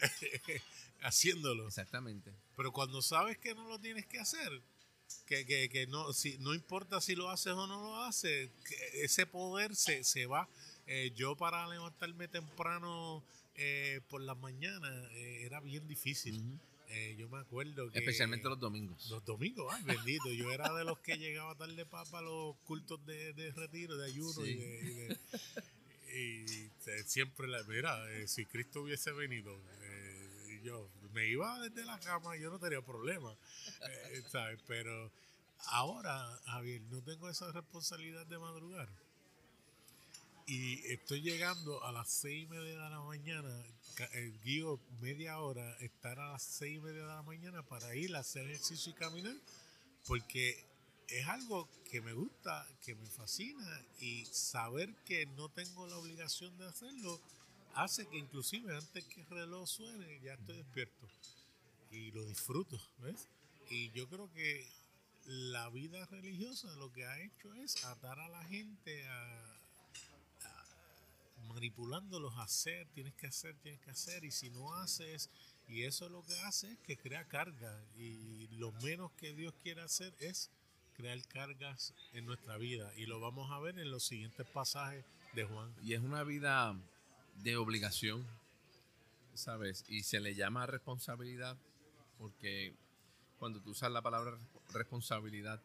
haciéndolo. 1.02 1.66
Exactamente. 1.66 2.32
Pero 2.56 2.72
cuando 2.72 3.02
sabes 3.02 3.38
que 3.38 3.54
no 3.54 3.68
lo 3.68 3.78
tienes 3.78 4.06
que 4.06 4.18
hacer, 4.18 4.62
que, 5.26 5.46
que, 5.46 5.68
que 5.68 5.86
no, 5.86 6.12
si, 6.12 6.38
no 6.38 6.54
importa 6.54 7.00
si 7.00 7.14
lo 7.14 7.30
haces 7.30 7.52
o 7.52 7.66
no 7.66 7.80
lo 7.80 8.02
haces, 8.02 8.50
ese 8.94 9.26
poder 9.26 9.74
se, 9.76 10.04
se 10.04 10.26
va. 10.26 10.48
Eh, 10.86 11.12
yo 11.14 11.36
para 11.36 11.66
levantarme 11.68 12.28
temprano 12.28 13.22
eh, 13.54 14.00
por 14.08 14.20
la 14.22 14.34
mañana 14.34 14.88
eh, 15.12 15.42
era 15.44 15.60
bien 15.60 15.86
difícil. 15.86 16.58
yo 17.16 17.28
me 17.28 17.38
acuerdo 17.38 17.90
que... 17.90 17.98
Especialmente 17.98 18.48
los 18.48 18.58
domingos. 18.58 19.08
Los 19.10 19.24
domingos, 19.24 19.72
ay, 19.72 19.82
bendito. 19.84 20.32
Yo 20.32 20.50
era 20.50 20.72
de 20.72 20.84
los 20.84 20.98
que 21.00 21.16
llegaba 21.18 21.54
tarde 21.54 21.84
para 21.84 22.22
los 22.22 22.56
cultos 22.64 23.04
de, 23.04 23.32
de, 23.34 23.52
retiro, 23.52 23.96
de 23.96 24.06
ayuno 24.06 24.46
y 24.46 24.54
de... 24.54 25.18
Y, 25.18 25.77
siempre 27.06 27.48
la... 27.48 27.62
Mira, 27.64 27.98
si 28.26 28.46
Cristo 28.46 28.82
hubiese 28.82 29.12
venido, 29.12 29.58
yo 30.62 30.88
me 31.12 31.26
iba 31.26 31.58
desde 31.60 31.84
la 31.84 31.98
cama 31.98 32.36
y 32.36 32.40
yo 32.40 32.50
no 32.50 32.58
tenía 32.58 32.82
problema, 32.82 33.34
eh, 33.88 34.22
¿sabes? 34.30 34.60
Pero 34.66 35.10
ahora, 35.66 36.38
Javier, 36.46 36.82
no 36.90 37.02
tengo 37.02 37.28
esa 37.28 37.50
responsabilidad 37.52 38.26
de 38.26 38.38
madrugar. 38.38 38.88
Y 40.46 40.86
estoy 40.92 41.20
llegando 41.20 41.84
a 41.84 41.92
las 41.92 42.08
seis 42.08 42.44
y 42.44 42.46
media 42.46 42.70
de 42.70 42.90
la 42.90 43.00
mañana, 43.02 43.64
eh, 44.12 44.32
guío 44.44 44.80
media 45.00 45.38
hora, 45.40 45.76
estar 45.80 46.18
a 46.18 46.32
las 46.32 46.42
seis 46.42 46.76
y 46.76 46.80
media 46.80 47.02
de 47.02 47.08
la 47.08 47.22
mañana 47.22 47.62
para 47.62 47.94
ir 47.94 48.14
a 48.16 48.20
hacer 48.20 48.46
ejercicio 48.46 48.92
y 48.92 48.94
caminar, 48.94 49.36
porque 50.06 50.64
es 51.08 51.26
algo 51.26 51.68
que 51.90 52.00
me 52.00 52.12
gusta, 52.12 52.66
que 52.84 52.94
me 52.94 53.06
fascina 53.06 53.84
y 54.00 54.24
saber 54.26 54.94
que 55.04 55.26
no 55.26 55.48
tengo 55.48 55.86
la 55.86 55.96
obligación 55.96 56.56
de 56.58 56.66
hacerlo 56.66 57.20
hace 57.74 58.06
que 58.06 58.18
inclusive 58.18 58.76
antes 58.76 59.04
que 59.04 59.20
el 59.20 59.26
reloj 59.28 59.66
suene 59.68 60.20
ya 60.20 60.34
estoy 60.34 60.56
despierto 60.56 61.08
y 61.90 62.10
lo 62.10 62.24
disfruto, 62.24 62.80
¿ves? 62.98 63.28
Y 63.70 63.90
yo 63.92 64.08
creo 64.08 64.30
que 64.32 64.66
la 65.26 65.68
vida 65.70 66.04
religiosa 66.06 66.74
lo 66.76 66.92
que 66.92 67.06
ha 67.06 67.20
hecho 67.20 67.54
es 67.54 67.84
atar 67.84 68.18
a 68.18 68.28
la 68.28 68.44
gente 68.44 69.06
a, 69.08 69.54
manipulándolos 71.48 72.34
a 72.36 72.42
hacer, 72.42 72.86
tienes 72.88 73.14
que 73.14 73.26
hacer, 73.26 73.56
tienes 73.62 73.80
que 73.80 73.90
hacer, 73.90 74.24
y 74.24 74.30
si 74.30 74.50
no 74.50 74.74
haces, 74.74 75.30
y 75.66 75.84
eso 75.84 76.08
lo 76.08 76.22
que 76.22 76.38
hace 76.40 76.72
es 76.72 76.78
que 76.80 76.98
crea 76.98 77.26
carga, 77.26 77.82
y 77.96 78.48
lo 78.58 78.72
menos 78.72 79.12
que 79.12 79.32
Dios 79.34 79.54
quiere 79.62 79.80
hacer 79.80 80.14
es 80.20 80.50
crear 80.98 81.18
cargas 81.28 81.94
en 82.12 82.26
nuestra 82.26 82.58
vida, 82.58 82.92
y 82.96 83.06
lo 83.06 83.20
vamos 83.20 83.52
a 83.52 83.60
ver 83.60 83.78
en 83.78 83.88
los 83.90 84.02
siguientes 84.02 84.44
pasajes 84.48 85.04
de 85.32 85.44
Juan. 85.44 85.72
Y 85.84 85.94
es 85.94 86.00
una 86.00 86.24
vida 86.24 86.74
de 87.36 87.56
obligación, 87.56 88.26
¿sabes? 89.32 89.84
Y 89.88 90.02
se 90.02 90.18
le 90.18 90.34
llama 90.34 90.66
responsabilidad 90.66 91.56
porque 92.18 92.74
cuando 93.38 93.60
tú 93.60 93.70
usas 93.70 93.92
la 93.92 94.02
palabra 94.02 94.36
responsabilidad, 94.72 95.62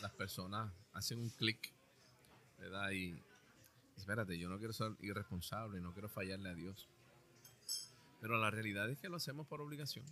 las 0.00 0.12
personas 0.12 0.72
hacen 0.92 1.18
un 1.18 1.30
clic, 1.30 1.72
¿verdad? 2.60 2.92
Y 2.92 3.20
espérate, 3.96 4.38
yo 4.38 4.48
no 4.48 4.58
quiero 4.58 4.72
ser 4.72 4.92
irresponsable, 5.00 5.80
no 5.80 5.92
quiero 5.92 6.08
fallarle 6.08 6.50
a 6.50 6.54
Dios. 6.54 6.86
Pero 8.20 8.38
la 8.38 8.52
realidad 8.52 8.88
es 8.88 8.98
que 8.98 9.08
lo 9.08 9.16
hacemos 9.16 9.48
por 9.48 9.60
obligación. 9.60 10.04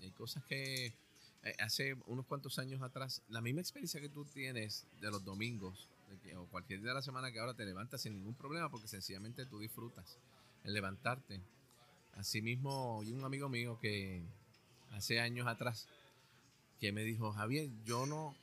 hay 0.00 0.10
cosas 0.10 0.42
que 0.46 0.92
eh, 1.42 1.54
hace 1.58 1.96
unos 2.06 2.26
cuantos 2.26 2.58
años 2.58 2.82
atrás, 2.82 3.22
la 3.28 3.40
misma 3.40 3.60
experiencia 3.60 4.00
que 4.00 4.08
tú 4.08 4.24
tienes 4.24 4.86
de 5.00 5.10
los 5.10 5.24
domingos, 5.24 5.88
o 6.36 6.46
cualquier 6.46 6.80
día 6.80 6.90
de 6.90 6.96
la 6.96 7.02
semana 7.02 7.30
que 7.30 7.38
ahora 7.38 7.54
te 7.54 7.64
levantas 7.64 8.02
sin 8.02 8.14
ningún 8.14 8.34
problema 8.34 8.68
porque 8.68 8.88
sencillamente 8.88 9.46
tú 9.46 9.60
disfrutas 9.60 10.18
el 10.64 10.74
levantarte. 10.74 11.40
Asimismo, 12.14 13.00
hay 13.02 13.12
un 13.12 13.24
amigo 13.24 13.48
mío 13.48 13.78
que 13.80 14.22
hace 14.90 15.20
años 15.20 15.46
atrás 15.46 15.86
que 16.80 16.92
me 16.92 17.04
dijo, 17.04 17.32
Javier, 17.32 17.70
yo 17.84 18.06
no, 18.06 18.34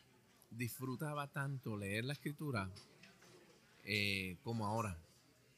disfrutaba 0.52 1.28
tanto 1.28 1.78
leer 1.78 2.06
la 2.06 2.14
escritura 2.14 2.70
eh, 3.86 4.38
como 4.44 4.66
ahora. 4.66 4.98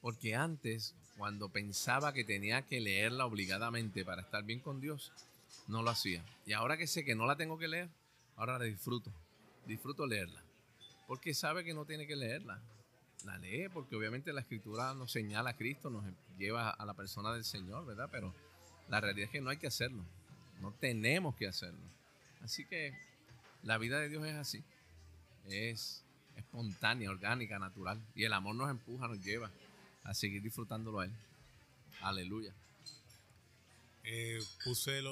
Porque 0.01 0.35
antes, 0.35 0.95
cuando 1.17 1.49
pensaba 1.49 2.13
que 2.13 2.23
tenía 2.23 2.61
que 2.63 2.79
leerla 2.79 3.25
obligadamente 3.25 4.05
para 4.05 4.21
estar 4.21 4.43
bien 4.43 4.59
con 4.59 4.79
Dios, 4.79 5.11
no 5.67 5.81
lo 5.81 5.89
hacía. 5.89 6.23
Y 6.45 6.53
ahora 6.53 6.77
que 6.77 6.87
sé 6.87 7.05
que 7.05 7.15
no 7.15 7.25
la 7.25 7.35
tengo 7.35 7.57
que 7.57 7.67
leer, 7.67 7.89
ahora 8.35 8.57
la 8.57 8.65
disfruto. 8.65 9.11
Disfruto 9.65 10.05
leerla. 10.05 10.41
Porque 11.07 11.33
sabe 11.33 11.63
que 11.63 11.73
no 11.73 11.85
tiene 11.85 12.07
que 12.07 12.15
leerla. 12.15 12.59
La 13.25 13.37
lee 13.37 13.67
porque 13.69 13.95
obviamente 13.95 14.31
la 14.31 14.41
escritura 14.41 14.93
nos 14.93 15.11
señala 15.11 15.51
a 15.51 15.57
Cristo, 15.57 15.89
nos 15.89 16.03
lleva 16.37 16.69
a 16.69 16.85
la 16.85 16.93
persona 16.93 17.33
del 17.33 17.43
Señor, 17.43 17.85
¿verdad? 17.85 18.09
Pero 18.11 18.33
la 18.87 19.01
realidad 19.01 19.25
es 19.25 19.31
que 19.31 19.41
no 19.41 19.49
hay 19.49 19.57
que 19.57 19.67
hacerlo. 19.67 20.03
No 20.61 20.71
tenemos 20.79 21.35
que 21.35 21.47
hacerlo. 21.47 21.79
Así 22.41 22.65
que 22.65 22.93
la 23.63 23.77
vida 23.77 23.99
de 23.99 24.09
Dios 24.09 24.25
es 24.25 24.35
así. 24.35 24.63
Es 25.47 26.03
espontánea, 26.37 27.09
orgánica, 27.09 27.59
natural. 27.59 28.01
Y 28.15 28.23
el 28.23 28.33
amor 28.33 28.55
nos 28.55 28.69
empuja, 28.69 29.07
nos 29.07 29.23
lleva 29.23 29.51
a 30.03 30.13
seguir 30.13 30.41
disfrutándolo 30.41 31.01
a 31.01 31.05
Él. 31.05 31.11
Aleluya. 32.01 32.53
Eh, 34.11 34.39
puse 34.63 35.03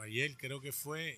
ayer, 0.00 0.36
creo 0.36 0.60
que 0.60 0.72
fue. 0.72 1.16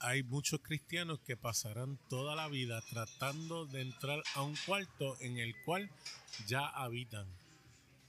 Hay 0.00 0.22
muchos 0.22 0.60
cristianos 0.62 1.20
que 1.20 1.36
pasarán 1.36 1.98
toda 2.08 2.34
la 2.34 2.48
vida 2.48 2.80
tratando 2.88 3.66
de 3.66 3.82
entrar 3.82 4.22
a 4.34 4.44
un 4.44 4.56
cuarto 4.64 5.20
en 5.20 5.36
el 5.36 5.54
cual 5.64 5.90
ya 6.46 6.66
habitan. 6.68 7.26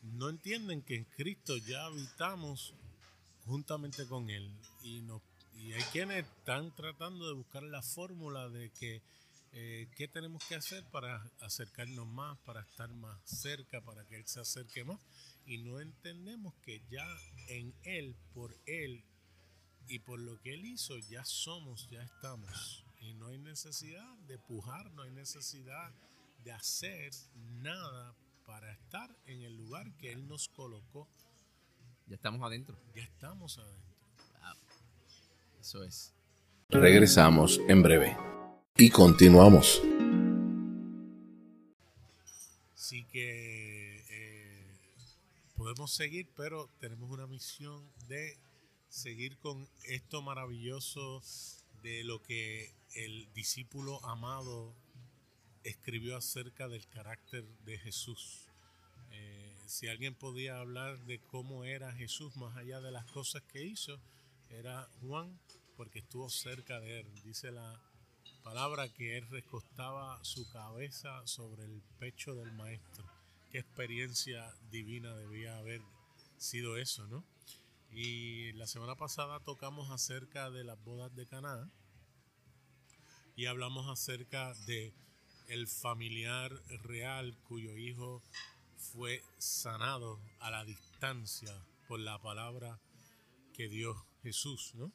No 0.03 0.29
entienden 0.29 0.81
que 0.83 0.95
en 0.95 1.03
Cristo 1.03 1.57
ya 1.57 1.83
habitamos 1.83 2.73
juntamente 3.45 4.07
con 4.07 4.29
Él. 4.29 4.49
Y, 4.81 5.01
no, 5.01 5.21
hay 5.53 5.83
quienes 5.91 6.25
están 6.25 6.73
tratando 6.73 7.27
de 7.27 7.33
buscar 7.33 7.63
la 7.63 7.81
fórmula 7.81 8.47
de 8.47 8.69
que 8.69 9.01
eh, 9.51 9.89
qué 9.97 10.07
tenemos 10.07 10.45
que 10.45 10.55
hacer 10.55 10.85
para 10.91 11.29
acercarnos 11.41 12.07
más, 12.07 12.37
para 12.45 12.61
estar 12.61 12.87
más 12.93 13.19
cerca, 13.25 13.81
para 13.81 14.05
que 14.05 14.15
Él 14.15 14.25
se 14.27 14.39
acerque 14.39 14.85
más. 14.85 15.01
Y 15.49 15.57
no 15.57 15.79
entendemos 15.79 16.53
que 16.61 16.79
ya 16.91 17.07
en 17.47 17.73
Él, 17.81 18.15
por 18.35 18.55
Él 18.67 19.03
y 19.87 19.97
por 19.97 20.19
lo 20.19 20.39
que 20.39 20.53
Él 20.53 20.63
hizo, 20.63 20.95
ya 20.99 21.25
somos, 21.25 21.89
ya 21.89 22.03
estamos. 22.03 22.85
Y 23.01 23.15
no 23.15 23.29
hay 23.29 23.39
necesidad 23.39 24.15
de 24.27 24.37
pujar, 24.37 24.91
no 24.91 25.01
hay 25.01 25.09
necesidad 25.09 25.91
de 26.43 26.51
hacer 26.51 27.09
nada 27.63 28.13
para 28.45 28.71
estar 28.71 29.09
en 29.25 29.41
el 29.41 29.57
lugar 29.57 29.91
que 29.97 30.11
Él 30.11 30.27
nos 30.27 30.49
colocó. 30.49 31.07
Ya 32.05 32.17
estamos 32.17 32.43
adentro. 32.43 32.77
Ya 32.93 33.01
estamos 33.01 33.57
adentro. 33.57 33.95
Eso 35.59 35.83
es. 35.83 36.13
Regresamos 36.69 37.59
en 37.67 37.81
breve 37.81 38.15
y 38.77 38.91
continuamos. 38.91 39.81
Así 42.75 43.03
que 43.05 43.97
eh, 44.09 44.38
podemos 45.59 45.91
seguir, 45.91 46.25
pero 46.37 46.69
tenemos 46.79 47.11
una 47.11 47.27
misión 47.27 47.83
de 48.07 48.37
seguir 48.87 49.37
con 49.39 49.67
esto 49.83 50.21
maravilloso 50.21 51.21
de 51.83 52.05
lo 52.05 52.23
que 52.23 52.73
el 52.95 53.27
discípulo 53.33 53.99
amado 54.05 54.73
escribió 55.65 56.15
acerca 56.15 56.69
del 56.69 56.87
carácter 56.87 57.43
de 57.65 57.77
Jesús. 57.77 58.47
Eh, 59.11 59.53
si 59.65 59.89
alguien 59.89 60.15
podía 60.15 60.61
hablar 60.61 60.97
de 60.99 61.19
cómo 61.19 61.65
era 61.65 61.91
Jesús 61.91 62.37
más 62.37 62.55
allá 62.55 62.79
de 62.79 62.91
las 62.91 63.03
cosas 63.11 63.43
que 63.51 63.61
hizo, 63.61 63.99
era 64.49 64.87
Juan, 65.01 65.37
porque 65.75 65.99
estuvo 65.99 66.29
cerca 66.29 66.79
de 66.79 67.01
él. 67.01 67.07
Dice 67.25 67.51
la 67.51 67.81
palabra 68.43 68.87
que 68.87 69.17
él 69.17 69.27
recostaba 69.27 70.23
su 70.23 70.49
cabeza 70.51 71.27
sobre 71.27 71.65
el 71.65 71.81
pecho 71.99 72.33
del 72.33 72.53
maestro. 72.53 73.18
Qué 73.51 73.57
experiencia 73.57 74.53
divina 74.69 75.15
debía 75.15 75.57
haber 75.57 75.81
sido 76.37 76.77
eso, 76.77 77.07
¿no? 77.07 77.25
Y 77.91 78.51
la 78.53 78.67
semana 78.67 78.95
pasada 78.95 79.39
tocamos 79.39 79.89
acerca 79.89 80.51
de 80.51 80.63
las 80.63 80.81
bodas 80.83 81.15
de 81.15 81.25
Caná 81.25 81.71
y 83.35 83.47
hablamos 83.47 83.87
acerca 83.89 84.53
de 84.67 84.93
el 85.47 85.67
familiar 85.67 86.51
real 86.83 87.35
cuyo 87.47 87.75
hijo 87.75 88.21
fue 88.77 89.23
sanado 89.39 90.19
a 90.39 90.51
la 90.51 90.63
distancia 90.63 91.51
por 91.87 91.99
la 91.99 92.21
palabra 92.21 92.79
que 93.53 93.67
dio 93.67 94.05
Jesús, 94.21 94.75
¿no? 94.75 94.91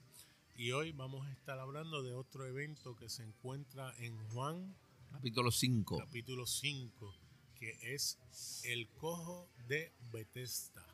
Y 0.56 0.70
hoy 0.70 0.92
vamos 0.92 1.26
a 1.26 1.32
estar 1.32 1.58
hablando 1.58 2.04
de 2.04 2.14
otro 2.14 2.46
evento 2.46 2.94
que 2.94 3.08
se 3.08 3.24
encuentra 3.24 3.92
en 3.98 4.16
Juan 4.28 4.76
capítulo 5.10 5.50
5. 5.50 5.98
Capítulo 5.98 6.46
5, 6.46 7.23
que 7.64 7.94
es 7.94 8.18
el 8.64 8.86
cojo 8.88 9.48
de 9.68 9.90
Bethesda. 10.12 10.84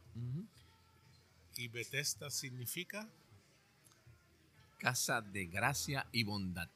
Y 1.56 1.68
Bethesda 1.68 2.30
significa 2.30 3.08
casa 4.78 5.20
de 5.20 5.46
gracia 5.46 6.06
y 6.12 6.22
bondad. 6.22 6.68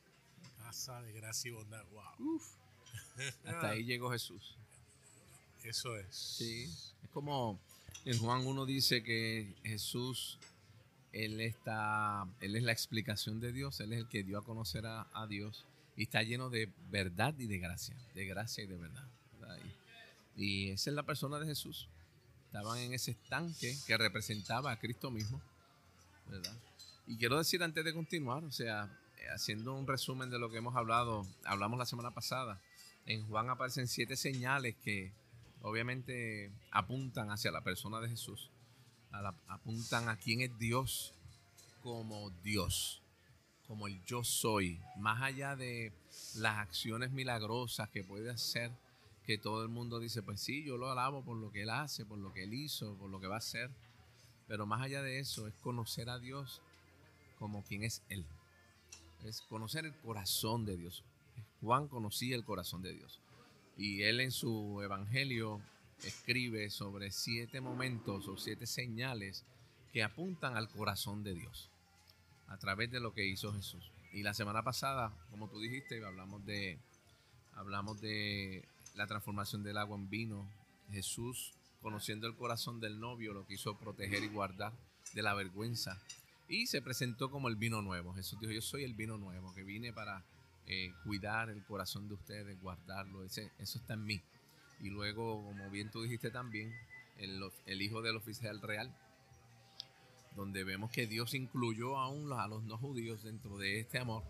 Casa 0.58 1.00
de 1.02 1.12
gracia 1.12 1.50
y 1.50 1.52
bondad. 1.52 1.84
Wow. 1.92 2.42
Hasta 3.44 3.70
ahí 3.70 3.84
llegó 3.84 4.10
Jesús. 4.10 4.56
Eso 5.62 5.96
es. 5.96 6.14
Sí. 6.14 6.64
Es 7.02 7.10
como 7.12 7.60
en 8.04 8.18
Juan 8.18 8.44
1 8.44 8.66
dice 8.66 9.02
que 9.02 9.54
Jesús 9.62 10.38
él, 11.12 11.40
está, 11.40 12.26
él 12.40 12.56
es 12.56 12.64
la 12.64 12.72
explicación 12.72 13.38
de 13.38 13.52
Dios, 13.52 13.78
Él 13.78 13.92
es 13.92 14.00
el 14.00 14.08
que 14.08 14.24
dio 14.24 14.36
a 14.38 14.44
conocer 14.44 14.84
a, 14.84 15.26
Dios 15.28 15.64
y 15.96 16.02
está 16.02 16.24
lleno 16.24 16.50
de 16.50 16.68
verdad 16.90 17.38
y 17.38 17.46
de 17.46 17.58
gracia, 17.58 17.96
de 18.14 18.26
gracia 18.26 18.64
y 18.64 18.66
de 18.66 18.76
verdad. 18.76 19.08
Y, 20.36 20.70
esa 20.70 20.90
es 20.90 20.96
la 20.96 21.04
persona 21.04 21.38
de 21.38 21.46
Jesús. 21.46 21.88
Estaban 22.46 22.78
en 22.78 22.92
ese 22.92 23.12
estanque 23.12 23.76
que 23.86 23.96
representaba 23.96 24.70
a 24.72 24.78
Cristo 24.78 25.10
mismo, 25.10 25.40
¿verdad? 26.28 26.56
Y 27.06 27.16
quiero 27.16 27.38
decir 27.38 27.62
antes 27.62 27.84
de 27.84 27.92
continuar, 27.92 28.44
o 28.44 28.52
sea, 28.52 28.90
haciendo 29.34 29.74
un 29.74 29.86
resumen 29.86 30.30
de 30.30 30.38
lo 30.38 30.50
que 30.50 30.58
hemos 30.58 30.76
hablado, 30.76 31.26
hablamos 31.44 31.78
la 31.78 31.86
semana 31.86 32.12
pasada, 32.12 32.60
en 33.06 33.26
Juan 33.26 33.50
aparecen 33.50 33.88
siete 33.88 34.16
señales 34.16 34.76
que 34.76 35.12
obviamente 35.62 36.52
apuntan 36.70 37.30
hacia 37.30 37.50
la 37.50 37.62
persona 37.62 38.00
de 38.00 38.08
Jesús 38.08 38.50
apuntan 39.48 40.08
a 40.08 40.16
quién 40.16 40.40
es 40.40 40.58
Dios 40.58 41.14
como 41.82 42.30
Dios, 42.42 43.02
como 43.66 43.86
el 43.86 44.02
yo 44.04 44.24
soy, 44.24 44.80
más 44.96 45.22
allá 45.22 45.54
de 45.56 45.92
las 46.36 46.58
acciones 46.58 47.10
milagrosas 47.10 47.88
que 47.90 48.02
puede 48.02 48.30
hacer, 48.30 48.72
que 49.26 49.38
todo 49.38 49.62
el 49.62 49.68
mundo 49.68 50.00
dice, 50.00 50.22
pues 50.22 50.40
sí, 50.40 50.64
yo 50.64 50.76
lo 50.76 50.90
alabo 50.90 51.24
por 51.24 51.36
lo 51.36 51.50
que 51.50 51.62
él 51.62 51.70
hace, 51.70 52.04
por 52.04 52.18
lo 52.18 52.32
que 52.32 52.44
él 52.44 52.52
hizo, 52.54 52.94
por 52.96 53.10
lo 53.10 53.20
que 53.20 53.26
va 53.26 53.36
a 53.36 53.38
hacer, 53.38 53.70
pero 54.46 54.66
más 54.66 54.82
allá 54.82 55.02
de 55.02 55.18
eso 55.18 55.46
es 55.46 55.54
conocer 55.54 56.10
a 56.10 56.18
Dios 56.18 56.60
como 57.38 57.64
quien 57.64 57.82
es 57.84 58.02
Él, 58.08 58.24
es 59.24 59.40
conocer 59.42 59.86
el 59.86 59.94
corazón 59.96 60.64
de 60.64 60.76
Dios. 60.76 61.02
Juan 61.60 61.88
conocía 61.88 62.36
el 62.36 62.44
corazón 62.44 62.82
de 62.82 62.92
Dios 62.92 63.20
y 63.76 64.02
él 64.02 64.20
en 64.20 64.30
su 64.30 64.80
evangelio 64.82 65.60
escribe 66.04 66.70
sobre 66.70 67.10
siete 67.10 67.60
momentos 67.60 68.28
o 68.28 68.36
siete 68.36 68.66
señales 68.66 69.44
que 69.92 70.02
apuntan 70.02 70.56
al 70.56 70.68
corazón 70.68 71.24
de 71.24 71.34
Dios 71.34 71.70
a 72.48 72.58
través 72.58 72.90
de 72.90 73.00
lo 73.00 73.14
que 73.14 73.24
hizo 73.26 73.52
Jesús. 73.52 73.90
Y 74.12 74.22
la 74.22 74.34
semana 74.34 74.62
pasada, 74.62 75.12
como 75.30 75.48
tú 75.48 75.58
dijiste, 75.60 76.04
hablamos 76.04 76.44
de, 76.44 76.78
hablamos 77.54 78.00
de 78.00 78.64
la 78.94 79.06
transformación 79.06 79.62
del 79.62 79.78
agua 79.78 79.96
en 79.96 80.08
vino. 80.08 80.48
Jesús, 80.90 81.52
conociendo 81.82 82.26
el 82.26 82.36
corazón 82.36 82.80
del 82.80 83.00
novio, 83.00 83.32
lo 83.32 83.46
quiso 83.46 83.78
proteger 83.78 84.22
y 84.22 84.28
guardar 84.28 84.72
de 85.14 85.22
la 85.22 85.34
vergüenza. 85.34 86.00
Y 86.48 86.66
se 86.66 86.82
presentó 86.82 87.30
como 87.30 87.48
el 87.48 87.56
vino 87.56 87.82
nuevo. 87.82 88.14
Jesús 88.14 88.38
dijo, 88.40 88.52
yo 88.52 88.60
soy 88.60 88.84
el 88.84 88.94
vino 88.94 89.16
nuevo, 89.18 89.54
que 89.54 89.62
vine 89.62 89.92
para 89.92 90.24
eh, 90.66 90.92
cuidar 91.04 91.50
el 91.50 91.64
corazón 91.64 92.08
de 92.08 92.14
ustedes, 92.14 92.60
guardarlo. 92.60 93.24
Ese, 93.24 93.50
eso 93.58 93.78
está 93.78 93.94
en 93.94 94.04
mí. 94.04 94.22
Y 94.80 94.90
luego, 94.90 95.42
como 95.42 95.70
bien 95.70 95.90
tú 95.90 96.02
dijiste 96.02 96.30
también, 96.30 96.72
el, 97.18 97.82
hijo 97.82 98.02
del 98.02 98.16
oficial 98.16 98.60
real, 98.60 98.94
donde 100.36 100.64
vemos 100.64 100.90
que 100.90 101.06
Dios 101.06 101.34
incluyó 101.34 101.96
aún 101.96 102.32
a 102.32 102.46
los 102.48 102.64
no 102.64 102.76
judíos 102.76 103.22
dentro 103.22 103.56
de 103.56 103.80
este 103.80 103.98
amor 103.98 104.24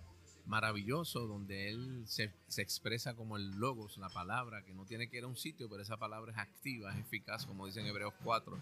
maravilloso, 0.46 1.26
donde 1.26 1.70
Él 1.70 2.04
se, 2.07 2.33
expresa 2.59 3.14
como 3.14 3.37
el 3.37 3.50
logos, 3.52 3.96
la 3.98 4.09
palabra, 4.09 4.64
que 4.64 4.74
no 4.74 4.85
tiene 4.85 5.09
que 5.09 5.18
ir 5.18 5.24
a 5.24 5.28
un 5.28 5.37
sitio, 5.37 5.68
pero 5.68 5.83
esa 5.83 5.96
palabra 5.96 6.33
es 6.33 6.38
activa, 6.38 6.92
es 6.92 7.00
eficaz, 7.00 7.46
como 7.46 7.66
dice 7.66 7.80
en 7.80 7.87
Hebreos 7.87 8.14
4, 8.22 8.59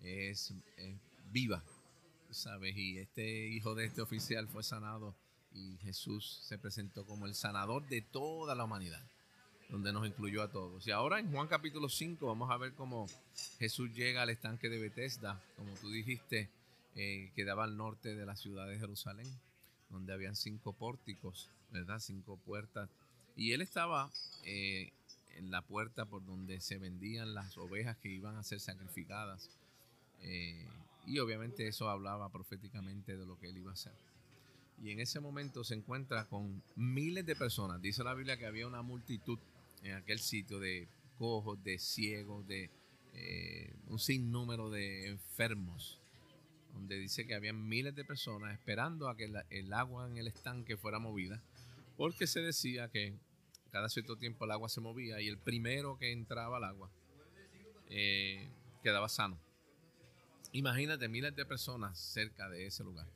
es, 0.00 0.54
viva, 1.30 1.62
¿sabes? 2.30 2.76
Y 2.76 2.98
este 2.98 3.48
hijo 3.48 3.74
de 3.74 3.86
este 3.86 4.00
oficial 4.00 4.48
fue 4.48 4.62
sanado 4.62 5.14
y 5.52 5.76
Jesús 5.78 6.40
se 6.44 6.58
presentó 6.58 7.04
como 7.04 7.26
el 7.26 7.34
sanador 7.34 7.86
de 7.88 8.02
toda 8.02 8.54
la 8.54 8.64
humanidad 8.64 9.02
donde 9.70 9.92
nos 9.92 10.06
incluyó 10.06 10.42
a 10.42 10.50
todos. 10.50 10.86
Y 10.86 10.90
ahora 10.90 11.20
en 11.20 11.30
Juan 11.30 11.46
capítulo 11.46 11.88
5 11.88 12.26
vamos 12.26 12.50
a 12.50 12.56
ver 12.56 12.74
cómo 12.74 13.06
Jesús 13.58 13.92
llega 13.94 14.22
al 14.22 14.30
estanque 14.30 14.68
de 14.68 14.78
Bethesda, 14.78 15.40
como 15.56 15.72
tú 15.74 15.90
dijiste, 15.90 16.50
eh, 16.96 17.30
quedaba 17.36 17.64
al 17.64 17.76
norte 17.76 18.16
de 18.16 18.26
la 18.26 18.34
ciudad 18.34 18.66
de 18.66 18.78
Jerusalén, 18.78 19.28
donde 19.90 20.12
habían 20.12 20.36
cinco 20.36 20.72
pórticos 20.72 21.50
¿verdad? 21.70 21.98
Cinco 22.00 22.36
puertas. 22.36 22.88
Y 23.36 23.52
él 23.52 23.60
estaba 23.62 24.10
eh, 24.44 24.92
en 25.36 25.50
la 25.50 25.62
puerta 25.62 26.04
por 26.04 26.24
donde 26.24 26.60
se 26.60 26.78
vendían 26.78 27.34
las 27.34 27.56
ovejas 27.56 27.96
que 27.98 28.08
iban 28.08 28.36
a 28.36 28.42
ser 28.42 28.60
sacrificadas. 28.60 29.50
Eh, 30.22 30.68
y 31.06 31.18
obviamente 31.18 31.66
eso 31.66 31.88
hablaba 31.88 32.30
proféticamente 32.30 33.16
de 33.16 33.26
lo 33.26 33.38
que 33.38 33.48
él 33.48 33.58
iba 33.58 33.70
a 33.70 33.74
hacer. 33.74 33.94
Y 34.82 34.90
en 34.90 35.00
ese 35.00 35.20
momento 35.20 35.62
se 35.64 35.74
encuentra 35.74 36.26
con 36.26 36.62
miles 36.76 37.26
de 37.26 37.36
personas. 37.36 37.80
Dice 37.80 38.02
la 38.02 38.14
Biblia 38.14 38.36
que 38.36 38.46
había 38.46 38.66
una 38.66 38.82
multitud 38.82 39.38
en 39.82 39.94
aquel 39.94 40.18
sitio 40.18 40.58
de 40.58 40.88
cojos, 41.18 41.62
de 41.62 41.78
ciegos, 41.78 42.46
de 42.46 42.70
eh, 43.12 43.74
un 43.88 43.98
sinnúmero 43.98 44.70
de 44.70 45.08
enfermos, 45.08 45.99
donde 46.72 46.98
dice 46.98 47.26
que 47.26 47.34
había 47.34 47.52
miles 47.52 47.94
de 47.94 48.04
personas 48.04 48.52
esperando 48.52 49.08
a 49.08 49.16
que 49.16 49.32
el 49.50 49.72
agua 49.72 50.08
en 50.08 50.16
el 50.16 50.26
estanque 50.26 50.76
fuera 50.76 50.98
movida, 50.98 51.42
porque 51.96 52.26
se 52.26 52.40
decía 52.40 52.88
que 52.88 53.14
cada 53.70 53.88
cierto 53.88 54.16
tiempo 54.16 54.44
el 54.44 54.50
agua 54.50 54.68
se 54.68 54.80
movía 54.80 55.20
y 55.20 55.28
el 55.28 55.38
primero 55.38 55.96
que 55.98 56.12
entraba 56.12 56.56
al 56.56 56.64
agua 56.64 56.90
eh, 57.88 58.48
quedaba 58.82 59.08
sano. 59.08 59.38
Imagínate 60.52 61.08
miles 61.08 61.34
de 61.36 61.44
personas 61.44 61.98
cerca 61.98 62.48
de 62.48 62.66
ese 62.66 62.82
lugar. 62.82 63.06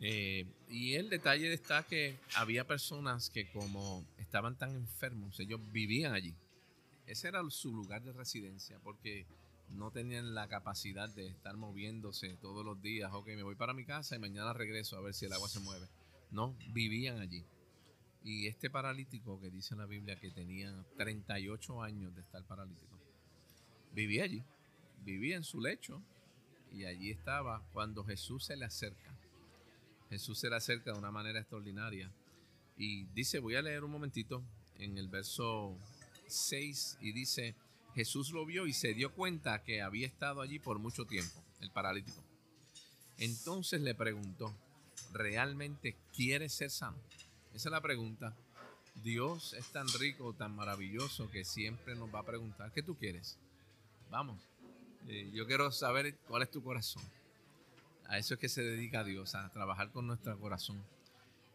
Eh, 0.00 0.46
y 0.68 0.94
el 0.94 1.08
detalle 1.08 1.50
está 1.52 1.82
que 1.82 2.18
había 2.34 2.66
personas 2.66 3.30
que 3.30 3.50
como 3.50 4.06
estaban 4.18 4.56
tan 4.58 4.74
enfermos, 4.74 5.40
ellos 5.40 5.60
vivían 5.72 6.12
allí. 6.12 6.34
Ese 7.06 7.28
era 7.28 7.42
su 7.48 7.72
lugar 7.72 8.02
de 8.02 8.12
residencia 8.12 8.78
porque 8.82 9.26
no 9.70 9.90
tenían 9.90 10.34
la 10.34 10.48
capacidad 10.48 11.08
de 11.08 11.26
estar 11.26 11.56
moviéndose 11.56 12.36
todos 12.40 12.64
los 12.64 12.80
días. 12.80 13.12
Ok, 13.12 13.28
me 13.28 13.42
voy 13.42 13.56
para 13.56 13.74
mi 13.74 13.84
casa 13.84 14.16
y 14.16 14.18
mañana 14.18 14.52
regreso 14.52 14.96
a 14.96 15.00
ver 15.00 15.14
si 15.14 15.26
el 15.26 15.32
agua 15.32 15.48
se 15.48 15.60
mueve. 15.60 15.86
No, 16.30 16.56
vivían 16.72 17.18
allí. 17.18 17.44
Y 18.24 18.48
este 18.48 18.70
paralítico 18.70 19.40
que 19.40 19.50
dice 19.50 19.74
en 19.74 19.78
la 19.78 19.86
Biblia 19.86 20.16
que 20.16 20.30
tenía 20.30 20.74
38 20.96 21.82
años 21.82 22.14
de 22.14 22.22
estar 22.22 22.42
paralítico, 22.44 22.98
vivía 23.92 24.24
allí, 24.24 24.42
vivía 25.04 25.36
en 25.36 25.44
su 25.44 25.60
lecho 25.60 26.02
y 26.72 26.84
allí 26.84 27.10
estaba 27.10 27.62
cuando 27.72 28.04
Jesús 28.04 28.44
se 28.44 28.56
le 28.56 28.64
acerca. 28.64 29.14
Jesús 30.10 30.38
se 30.38 30.50
le 30.50 30.56
acerca 30.56 30.92
de 30.92 30.98
una 30.98 31.10
manera 31.10 31.38
extraordinaria 31.38 32.10
y 32.76 33.04
dice, 33.06 33.38
voy 33.38 33.56
a 33.56 33.62
leer 33.62 33.84
un 33.84 33.90
momentito 33.90 34.42
en 34.78 34.98
el 34.98 35.08
verso 35.08 35.78
6 36.26 36.98
y 37.00 37.12
dice, 37.12 37.54
Jesús 37.96 38.30
lo 38.30 38.44
vio 38.44 38.66
y 38.66 38.74
se 38.74 38.92
dio 38.92 39.10
cuenta 39.14 39.64
que 39.64 39.80
había 39.80 40.06
estado 40.06 40.42
allí 40.42 40.58
por 40.58 40.78
mucho 40.78 41.06
tiempo, 41.06 41.42
el 41.60 41.70
paralítico. 41.70 42.22
Entonces 43.16 43.80
le 43.80 43.94
preguntó, 43.94 44.54
¿realmente 45.14 45.96
quieres 46.14 46.52
ser 46.52 46.70
sano? 46.70 46.98
Esa 47.54 47.70
es 47.70 47.72
la 47.72 47.80
pregunta. 47.80 48.36
Dios 49.02 49.54
es 49.54 49.72
tan 49.72 49.88
rico, 49.98 50.34
tan 50.34 50.54
maravilloso 50.54 51.30
que 51.30 51.46
siempre 51.46 51.96
nos 51.96 52.14
va 52.14 52.18
a 52.18 52.26
preguntar, 52.26 52.70
¿qué 52.70 52.82
tú 52.82 52.98
quieres? 52.98 53.38
Vamos, 54.10 54.42
eh, 55.08 55.30
yo 55.32 55.46
quiero 55.46 55.72
saber 55.72 56.18
cuál 56.28 56.42
es 56.42 56.50
tu 56.50 56.62
corazón. 56.62 57.02
A 58.08 58.18
eso 58.18 58.34
es 58.34 58.40
que 58.40 58.50
se 58.50 58.62
dedica 58.62 59.04
Dios, 59.04 59.34
a 59.34 59.48
trabajar 59.48 59.90
con 59.90 60.06
nuestro 60.06 60.38
corazón. 60.38 60.84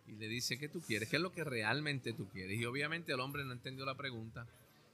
Y 0.07 0.13
le 0.13 0.27
dice, 0.27 0.57
¿qué 0.57 0.67
tú 0.67 0.81
quieres? 0.81 1.07
¿Qué 1.07 1.17
es 1.17 1.21
lo 1.21 1.31
que 1.31 1.43
realmente 1.43 2.13
tú 2.13 2.27
quieres? 2.29 2.59
Y 2.59 2.65
obviamente 2.65 3.13
el 3.13 3.19
hombre 3.19 3.45
no 3.45 3.51
entendió 3.51 3.85
la 3.85 3.95
pregunta. 3.95 4.47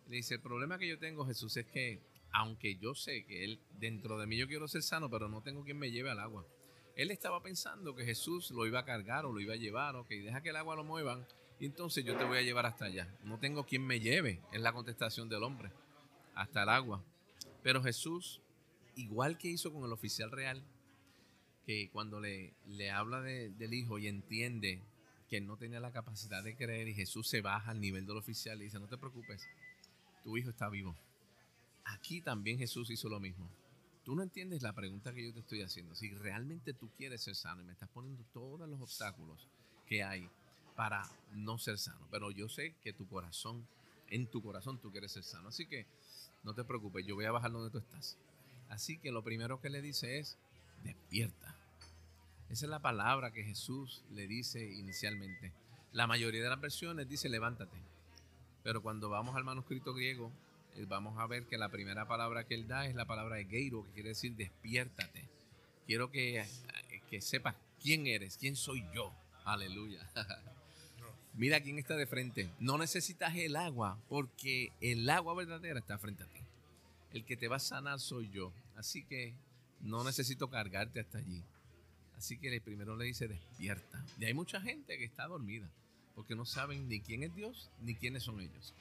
Le 0.08 0.18
dice, 0.18 0.36
el 0.36 0.42
problema 0.42 0.78
que 0.78 0.88
yo 0.88 0.98
tengo, 0.98 1.26
Jesús, 1.26 1.58
es 1.58 1.66
que 1.66 2.02
aunque 2.32 2.78
yo 2.78 2.94
sé 2.94 3.26
que 3.26 3.44
él 3.44 3.60
dentro 3.72 4.18
de 4.20 4.28
mí 4.28 4.38
yo 4.38 4.48
quiero 4.48 4.68
ser 4.68 4.84
sano, 4.84 5.10
pero 5.10 5.28
no 5.28 5.42
tengo 5.42 5.64
quien 5.64 5.78
me 5.78 5.92
lleve 5.92 6.10
al 6.12 6.20
agua. 6.20 6.46
Él 6.96 7.12
estaba 7.12 7.42
pensando 7.44 7.96
que 7.96 8.06
Jesús 8.06 8.52
lo 8.52 8.66
iba 8.66 8.80
a 8.80 8.86
cargar 8.86 9.26
o 9.26 9.32
lo 9.32 9.40
iba 9.40 9.54
a 9.54 9.58
llevar, 9.58 9.96
ok, 9.96 10.10
deja 10.10 10.42
que 10.42 10.50
el 10.50 10.56
agua 10.56 10.76
lo 10.76 10.84
muevan 10.84 11.26
y 11.60 11.66
entonces 11.66 12.04
yo 12.06 12.16
te 12.18 12.24
voy 12.24 12.38
a 12.38 12.42
llevar 12.42 12.66
hasta 12.66 12.86
allá. 12.86 13.08
No 13.24 13.40
tengo 13.40 13.66
quien 13.66 13.86
me 13.86 14.00
lleve, 14.00 14.42
es 14.52 14.62
la 14.62 14.74
contestación 14.74 15.30
del 15.30 15.44
hombre, 15.44 15.72
hasta 16.36 16.64
el 16.64 16.70
agua. 16.70 17.04
Pero 17.64 17.84
Jesús, 17.84 18.42
igual 18.96 19.38
que 19.38 19.50
hizo 19.50 19.72
con 19.72 19.84
el 19.84 19.92
oficial 19.92 20.32
real, 20.32 20.64
que 21.66 21.90
cuando 21.92 22.22
le, 22.22 22.54
le 22.66 22.92
habla 22.92 23.22
del 23.22 23.74
hijo 23.74 24.00
y 24.00 24.08
entiende 24.08 24.82
que 25.28 25.42
no 25.42 25.58
tenía 25.58 25.80
la 25.80 25.92
capacidad 25.92 26.44
de 26.44 26.56
creer 26.56 26.88
y 26.88 26.94
Jesús 26.94 27.28
se 27.28 27.42
baja 27.42 27.72
al 27.72 27.82
nivel 27.82 28.06
del 28.06 28.18
oficial 28.18 28.62
y 28.62 28.66
dice, 28.66 28.80
no 28.80 28.88
te 28.88 28.98
preocupes, 28.98 29.46
tu 30.28 30.36
hijo 30.36 30.50
está 30.50 30.68
vivo. 30.68 30.94
Aquí 31.86 32.20
también 32.20 32.58
Jesús 32.58 32.90
hizo 32.90 33.08
lo 33.08 33.18
mismo. 33.18 33.50
Tú 34.04 34.14
no 34.14 34.24
entiendes 34.24 34.62
la 34.62 34.74
pregunta 34.74 35.14
que 35.14 35.24
yo 35.24 35.34
te 35.34 35.40
estoy 35.40 35.62
haciendo. 35.62 35.96
Si 35.96 36.14
realmente 36.16 36.74
tú 36.74 36.90
quieres 36.98 37.24
ser 37.24 37.34
sano 37.34 37.62
y 37.62 37.64
me 37.64 37.72
estás 37.72 37.88
poniendo 37.88 38.26
todos 38.34 38.68
los 38.68 38.82
obstáculos 38.82 39.48
que 39.86 40.04
hay 40.04 40.30
para 40.76 41.10
no 41.32 41.58
ser 41.58 41.78
sano, 41.78 42.06
pero 42.12 42.30
yo 42.32 42.50
sé 42.50 42.76
que 42.84 42.92
tu 42.92 43.08
corazón, 43.08 43.66
en 44.10 44.28
tu 44.28 44.42
corazón 44.42 44.82
tú 44.82 44.92
quieres 44.92 45.14
ser 45.14 45.24
sano. 45.24 45.48
Así 45.48 45.66
que 45.66 45.88
no 46.44 46.54
te 46.54 46.66
preocupes, 46.66 47.06
yo 47.06 47.16
voy 47.16 47.24
a 47.24 47.32
bajar 47.32 47.54
donde 47.54 47.72
tú 47.72 47.78
estás. 47.78 48.18
Así 48.68 48.98
que 48.98 49.14
lo 49.14 49.24
primero 49.24 49.62
que 49.62 49.70
le 49.70 49.82
dice 49.82 50.20
es, 50.20 50.38
despierta. 50.84 51.56
Esa 52.50 52.66
es 52.66 52.70
la 52.70 52.82
palabra 52.82 53.32
que 53.32 53.46
Jesús 53.46 54.04
le 54.12 54.28
dice 54.28 54.62
inicialmente. 54.74 55.54
La 55.94 56.06
mayoría 56.06 56.44
de 56.44 56.50
las 56.50 56.60
versiones 56.60 57.08
dice 57.08 57.30
levántate. 57.30 57.97
Pero 58.68 58.82
cuando 58.82 59.08
vamos 59.08 59.38
al 59.38 59.46
manuscrito 59.46 59.94
griego, 59.94 60.30
eh, 60.76 60.84
vamos 60.86 61.18
a 61.20 61.26
ver 61.26 61.46
que 61.46 61.58
la 61.58 61.70
primera 61.70 62.06
palabra 62.06 62.44
que 62.44 62.54
él 62.54 62.68
da 62.68 62.86
es 62.86 62.96
la 62.96 63.06
palabra 63.06 63.42
geiro, 63.42 63.86
que 63.86 63.92
quiere 63.94 64.10
decir 64.10 64.36
despiértate. 64.36 65.24
Quiero 65.86 66.12
que, 66.12 66.42
eh, 66.42 66.46
que 67.10 67.22
sepas 67.22 67.56
quién 67.82 68.08
eres, 68.08 68.36
quién 68.36 68.58
soy 68.58 68.84
yo. 68.94 69.14
Aleluya. 69.46 70.06
Mira 71.36 71.62
quién 71.62 71.80
está 71.80 71.96
de 71.96 72.08
frente. 72.08 72.50
No 72.60 72.78
necesitas 72.78 73.34
el 73.38 73.56
agua 73.56 73.98
porque 74.10 74.74
el 74.82 75.10
agua 75.10 75.34
verdadera 75.34 75.80
está 75.80 75.98
frente 75.98 76.24
a 76.24 76.28
ti. 76.28 76.42
El 77.14 77.24
que 77.24 77.38
te 77.38 77.48
va 77.48 77.56
a 77.56 77.60
sanar 77.60 78.02
soy 78.02 78.30
yo. 78.32 78.52
Así 78.76 79.02
que 79.06 79.34
no 79.80 80.04
necesito 80.04 80.50
cargarte 80.50 81.00
hasta 81.00 81.20
allí. 81.20 81.42
Así 82.18 82.38
que 82.38 82.60
primero 82.60 82.98
le 82.98 83.06
dice 83.06 83.30
despierta. 83.30 84.04
Y 84.20 84.26
hay 84.26 84.34
mucha 84.34 84.60
gente 84.60 84.98
que 84.98 85.06
está 85.06 85.26
dormida 85.26 85.70
porque 86.18 86.36
no 86.36 86.46
saben 86.46 86.90
ni 86.90 87.00
quién 87.00 87.22
es 87.22 87.36
Dios 87.36 87.70
ni 87.80 87.94
quiénes 87.94 88.24
son 88.24 88.42
ellos. 88.42 88.74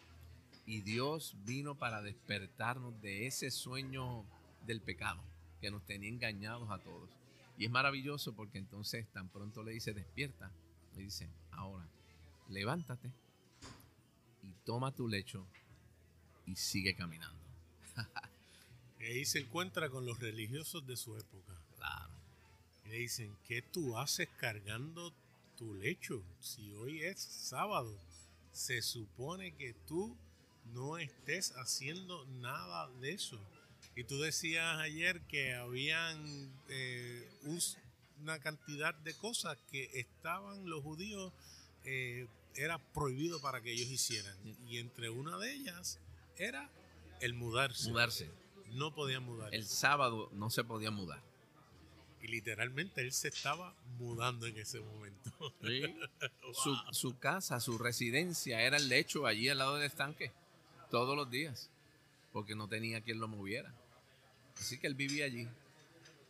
Y 0.65 0.81
Dios 0.81 1.37
vino 1.45 1.75
para 1.75 2.01
despertarnos 2.01 2.99
de 3.03 3.27
ese 3.27 3.51
sueño 3.51 4.25
del 4.67 4.81
pecado 4.81 5.23
que 5.61 5.71
nos 5.71 5.85
tenía 5.85 6.09
engañados 6.09 6.71
a 6.71 6.79
todos. 6.79 7.11
Y 7.59 7.67
es 7.67 7.71
maravilloso 7.71 8.33
porque 8.35 8.57
entonces 8.57 9.07
tan 9.13 9.29
pronto 9.29 9.63
le 9.63 9.73
dice, 9.73 9.93
despierta. 9.93 10.51
Le 10.97 11.03
dice, 11.03 11.29
ahora, 11.51 11.87
levántate 12.49 13.13
y 14.43 14.51
toma 14.65 14.93
tu 14.93 15.07
lecho 15.07 15.47
y 16.47 16.57
sigue 16.57 16.97
caminando. 16.97 17.39
y 18.99 19.05
ahí 19.05 19.27
se 19.27 19.41
encuentra 19.41 19.91
con 19.91 20.07
los 20.07 20.21
religiosos 20.21 20.87
de 20.87 20.97
su 20.97 21.15
época. 21.19 21.53
Claro. 21.77 22.15
Y 22.87 22.89
le 22.89 22.97
dicen, 22.97 23.37
¿qué 23.47 23.61
tú 23.61 23.99
haces 23.99 24.31
cargando 24.39 25.13
tu 25.57 25.75
lecho? 25.75 26.23
Si 26.41 26.73
hoy 26.75 27.03
es 27.03 27.21
sábado, 27.21 27.99
se 28.53 28.83
supone 28.83 29.55
que 29.57 29.75
tú 29.87 30.17
no 30.73 30.99
estés 30.99 31.53
haciendo 31.57 32.25
nada 32.27 32.89
de 33.01 33.13
eso. 33.13 33.41
Y 33.95 34.05
tú 34.05 34.21
decías 34.21 34.79
ayer 34.79 35.23
que 35.23 35.55
habían 35.55 36.53
eh, 36.69 37.29
una 38.21 38.39
cantidad 38.39 38.95
de 38.95 39.15
cosas 39.15 39.57
que 39.71 39.91
estaban 39.95 40.69
los 40.69 40.83
judíos, 40.83 41.33
eh, 41.85 42.27
era 42.55 42.79
prohibido 42.93 43.41
para 43.41 43.61
que 43.63 43.73
ellos 43.73 43.89
hicieran. 43.89 44.37
Y 44.67 44.79
entre 44.79 45.11
una 45.11 45.39
de 45.39 45.53
ellas 45.55 45.99
era 46.37 46.71
el 47.21 47.35
mudarse. 47.35 47.91
Mudarse. 47.91 48.31
No 48.73 48.95
podían 48.95 49.23
mudar. 49.23 49.55
El 49.55 49.67
sábado 49.67 50.29
no 50.33 50.51
se 50.51 50.65
podía 50.65 50.91
mudar. 50.91 51.23
Y 52.27 52.29
literalmente 52.29 53.03
él 53.03 53.13
se 53.13 53.29
estaba 53.29 53.73
mudando 53.99 54.47
en 54.47 54.59
ese 54.59 54.81
momento. 54.81 55.31
su, 56.53 56.77
su, 56.91 57.17
casa, 57.19 57.61
su 57.61 57.79
residencia 57.79 58.63
era 58.63 58.79
el 58.79 58.89
lecho 58.89 59.27
allí 59.27 59.49
al 59.49 59.59
lado 59.59 59.77
del 59.77 59.85
estanque 59.85 60.33
todos 60.91 61.15
los 61.15 61.31
días, 61.31 61.71
porque 62.33 62.57
no 62.57 62.67
tenía 62.67 63.01
quien 63.01 63.21
lo 63.21 63.29
moviera. 63.29 63.73
Así 64.59 64.77
que 64.77 64.89
él 64.89 64.97
vivía 64.97 65.25
allí. 65.25 65.47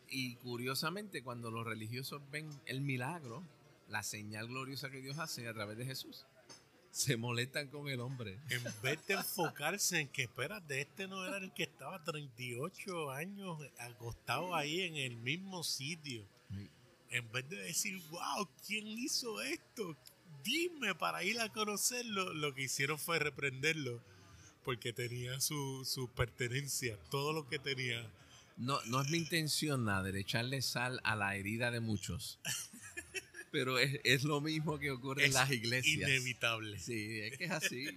Y 0.09 0.35
curiosamente, 0.35 1.23
cuando 1.23 1.49
los 1.49 1.65
religiosos 1.65 2.21
ven 2.31 2.47
el 2.67 2.81
milagro, 2.81 3.41
la 3.89 4.03
señal 4.03 4.47
gloriosa 4.47 4.91
que 4.91 5.01
Dios 5.01 5.17
hace 5.17 5.47
a 5.47 5.53
través 5.53 5.79
de 5.79 5.85
Jesús, 5.85 6.25
se 6.91 7.17
molestan 7.17 7.67
con 7.67 7.89
el 7.89 7.99
hombre. 7.99 8.39
En 8.49 8.63
vez 8.81 9.05
de 9.07 9.15
enfocarse 9.15 9.99
en 9.99 10.07
que, 10.07 10.23
espérate, 10.23 10.81
este 10.81 11.07
no 11.07 11.25
era 11.25 11.37
el 11.37 11.53
que 11.53 11.63
estaba 11.63 12.03
38 12.03 13.11
años 13.11 13.59
acostado 13.79 14.55
ahí 14.55 14.81
en 14.81 14.95
el 14.95 15.17
mismo 15.17 15.63
sitio. 15.63 16.25
En 17.09 17.31
vez 17.31 17.47
de 17.49 17.57
decir, 17.57 18.01
wow, 18.09 18.49
¿quién 18.65 18.87
hizo 18.87 19.41
esto? 19.41 19.95
Dime 20.43 20.93
para 20.95 21.23
ir 21.23 21.39
a 21.39 21.49
conocerlo. 21.49 22.33
Lo 22.33 22.53
que 22.53 22.63
hicieron 22.63 22.99
fue 22.99 23.19
reprenderlo 23.19 24.01
porque 24.67 24.91
tenía 24.91 25.39
su, 25.39 25.85
su 25.85 26.09
pertenencia, 26.09 26.97
todo 27.09 27.31
lo 27.31 27.47
que 27.47 27.57
tenía. 27.57 28.05
No, 28.57 28.79
no 28.87 29.01
es 29.01 29.09
mi 29.09 29.19
intención 29.19 29.85
nada 29.85 30.11
de 30.11 30.19
echarle 30.19 30.61
sal 30.61 30.99
a 31.05 31.15
la 31.15 31.35
herida 31.35 31.71
de 31.71 31.79
muchos. 31.79 32.39
Pero 33.51 33.79
es, 33.79 33.99
es 34.03 34.23
lo 34.23 34.41
mismo 34.41 34.77
que 34.77 34.91
ocurre 34.91 35.25
en 35.25 35.33
las 35.33 35.51
iglesias. 35.51 36.09
Inevitable. 36.09 36.79
Sí, 36.79 37.21
es 37.21 37.37
que 37.37 37.45
es 37.45 37.51
así. 37.51 37.87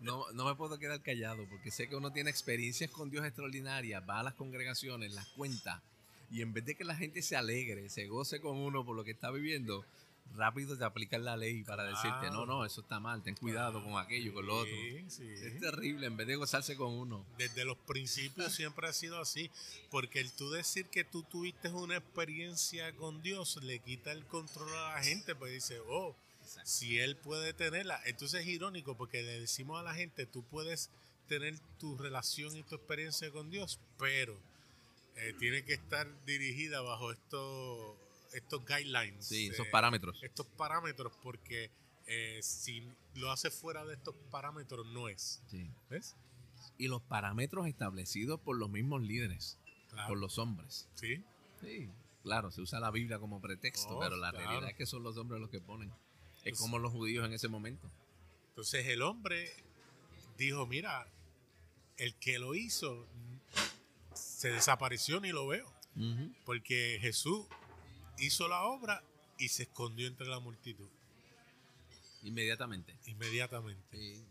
No, 0.00 0.30
no 0.32 0.44
me 0.44 0.54
puedo 0.54 0.78
quedar 0.78 1.02
callado 1.02 1.46
porque 1.48 1.70
sé 1.70 1.88
que 1.88 1.96
uno 1.96 2.12
tiene 2.12 2.30
experiencias 2.30 2.90
con 2.90 3.10
Dios 3.10 3.24
extraordinarias, 3.24 4.02
va 4.08 4.20
a 4.20 4.22
las 4.22 4.34
congregaciones, 4.34 5.12
las 5.12 5.26
cuenta 5.28 5.82
y 6.30 6.42
en 6.42 6.52
vez 6.52 6.64
de 6.64 6.74
que 6.74 6.84
la 6.84 6.94
gente 6.94 7.22
se 7.22 7.36
alegre, 7.36 7.88
se 7.88 8.06
goce 8.06 8.40
con 8.40 8.56
uno 8.56 8.84
por 8.84 8.96
lo 8.96 9.04
que 9.04 9.12
está 9.12 9.30
viviendo, 9.30 9.84
rápido 10.36 10.76
te 10.78 10.84
aplican 10.84 11.24
la 11.24 11.36
ley 11.36 11.62
para 11.64 11.84
decirte, 11.84 12.08
no, 12.26 12.44
Claro. 12.44 12.46
no, 12.46 12.64
eso 12.64 12.80
está 12.82 13.00
mal, 13.00 13.22
ten 13.22 13.34
cuidado 13.34 13.82
con 13.82 13.98
aquello, 13.98 14.32
con 14.34 14.46
lo 14.46 14.58
otro. 14.58 14.74
Sí, 14.74 15.04
sí. 15.08 15.28
Es 15.42 15.58
terrible, 15.60 16.06
en 16.06 16.16
vez 16.16 16.26
de 16.26 16.36
gozarse 16.36 16.76
con 16.76 16.92
uno. 16.92 17.24
Desde 17.36 17.64
los 17.64 17.76
principios 17.78 18.52
siempre 18.54 18.88
ha 18.88 18.92
sido 18.92 19.20
así, 19.20 19.50
porque 19.90 20.20
el 20.20 20.32
tú 20.32 20.50
decir 20.50 20.86
que 20.86 21.04
tú 21.04 21.22
tuviste 21.24 21.68
una 21.70 21.96
experiencia 21.96 22.94
con 22.96 23.22
Dios 23.22 23.58
le 23.62 23.78
quita 23.80 24.12
el 24.12 24.24
control 24.26 24.68
a 24.76 24.94
la 24.94 25.02
gente, 25.02 25.34
pues 25.34 25.52
dice, 25.52 25.80
oh, 25.88 26.14
si 26.64 26.98
él 26.98 27.16
puede 27.16 27.52
tenerla. 27.52 28.00
Entonces 28.06 28.42
es 28.42 28.46
irónico 28.46 28.96
porque 28.96 29.22
le 29.22 29.40
decimos 29.40 29.78
a 29.80 29.82
la 29.82 29.94
gente, 29.94 30.26
tú 30.26 30.42
puedes 30.44 30.90
tener 31.28 31.58
tu 31.78 31.96
relación 31.98 32.56
y 32.56 32.62
tu 32.62 32.76
experiencia 32.76 33.30
con 33.30 33.50
Dios, 33.50 33.78
pero 33.98 34.34
eh, 35.16 35.34
tiene 35.38 35.62
que 35.64 35.74
estar 35.74 36.06
dirigida 36.24 36.80
bajo 36.80 37.12
estos 37.12 37.96
estos 38.32 38.64
guidelines. 38.64 39.26
Sí, 39.26 39.48
esos 39.48 39.66
eh, 39.66 39.70
parámetros. 39.70 40.22
Estos 40.22 40.46
parámetros, 40.46 41.12
porque 41.22 41.70
eh, 42.06 42.40
si 42.42 42.86
lo 43.14 43.30
hace 43.30 43.50
fuera 43.50 43.84
de 43.84 43.94
estos 43.94 44.14
parámetros 44.30 44.86
no 44.86 45.08
es. 45.08 45.42
Sí. 45.50 45.70
¿Ves? 45.90 46.16
Y 46.78 46.88
los 46.88 47.02
parámetros 47.02 47.66
establecidos 47.66 48.40
por 48.40 48.56
los 48.56 48.70
mismos 48.70 49.02
líderes, 49.02 49.58
Claro. 49.90 50.08
por 50.08 50.18
los 50.18 50.38
hombres. 50.38 50.88
Sí. 50.94 51.24
Sí, 51.60 51.88
claro, 52.22 52.50
se 52.50 52.60
usa 52.60 52.78
la 52.78 52.90
Biblia 52.90 53.18
como 53.18 53.40
pretexto, 53.40 53.96
Oh, 53.96 54.00
pero 54.00 54.16
la 54.16 54.30
claro. 54.30 54.46
realidad 54.46 54.70
es 54.70 54.76
que 54.76 54.86
son 54.86 55.02
los 55.02 55.16
hombres 55.16 55.40
los 55.40 55.50
que 55.50 55.60
ponen. 55.60 55.92
Es 56.44 56.58
como 56.58 56.78
los 56.78 56.92
judíos 56.92 57.26
en 57.26 57.32
ese 57.32 57.48
momento. 57.48 57.90
Entonces 58.50 58.86
el 58.86 59.02
hombre 59.02 59.50
dijo, 60.36 60.66
mira, 60.66 61.06
el 61.96 62.14
que 62.16 62.38
lo 62.38 62.54
hizo 62.54 63.06
se 64.14 64.50
desapareció 64.50 65.20
ni 65.20 65.30
lo 65.30 65.46
veo, 65.46 65.72
porque 66.44 66.98
Jesús 67.00 67.46
hizo 68.18 68.48
la 68.48 68.62
obra 68.62 69.02
y 69.38 69.48
se 69.48 69.64
escondió 69.64 70.06
entre 70.06 70.26
la 70.26 70.40
multitud 70.40 70.88
Inmediatamente. 72.22 72.94
inmediatamente. 73.06 73.96
Sí. 73.96 74.24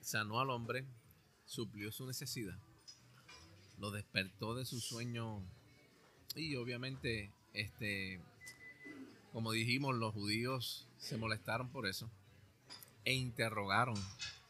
Sanó 0.00 0.40
al 0.40 0.50
hombre, 0.50 0.84
suplió 1.46 1.90
su 1.90 2.06
necesidad, 2.06 2.58
lo 3.78 3.90
despertó 3.90 4.54
de 4.54 4.64
su 4.64 4.80
sueño 4.80 5.42
y 6.34 6.54
obviamente, 6.56 7.32
este, 7.54 8.20
como 9.32 9.52
dijimos, 9.52 9.94
los 9.96 10.12
judíos 10.12 10.86
se 10.98 11.16
molestaron 11.16 11.70
por 11.70 11.86
eso 11.86 12.10
e 13.04 13.14
interrogaron 13.14 13.96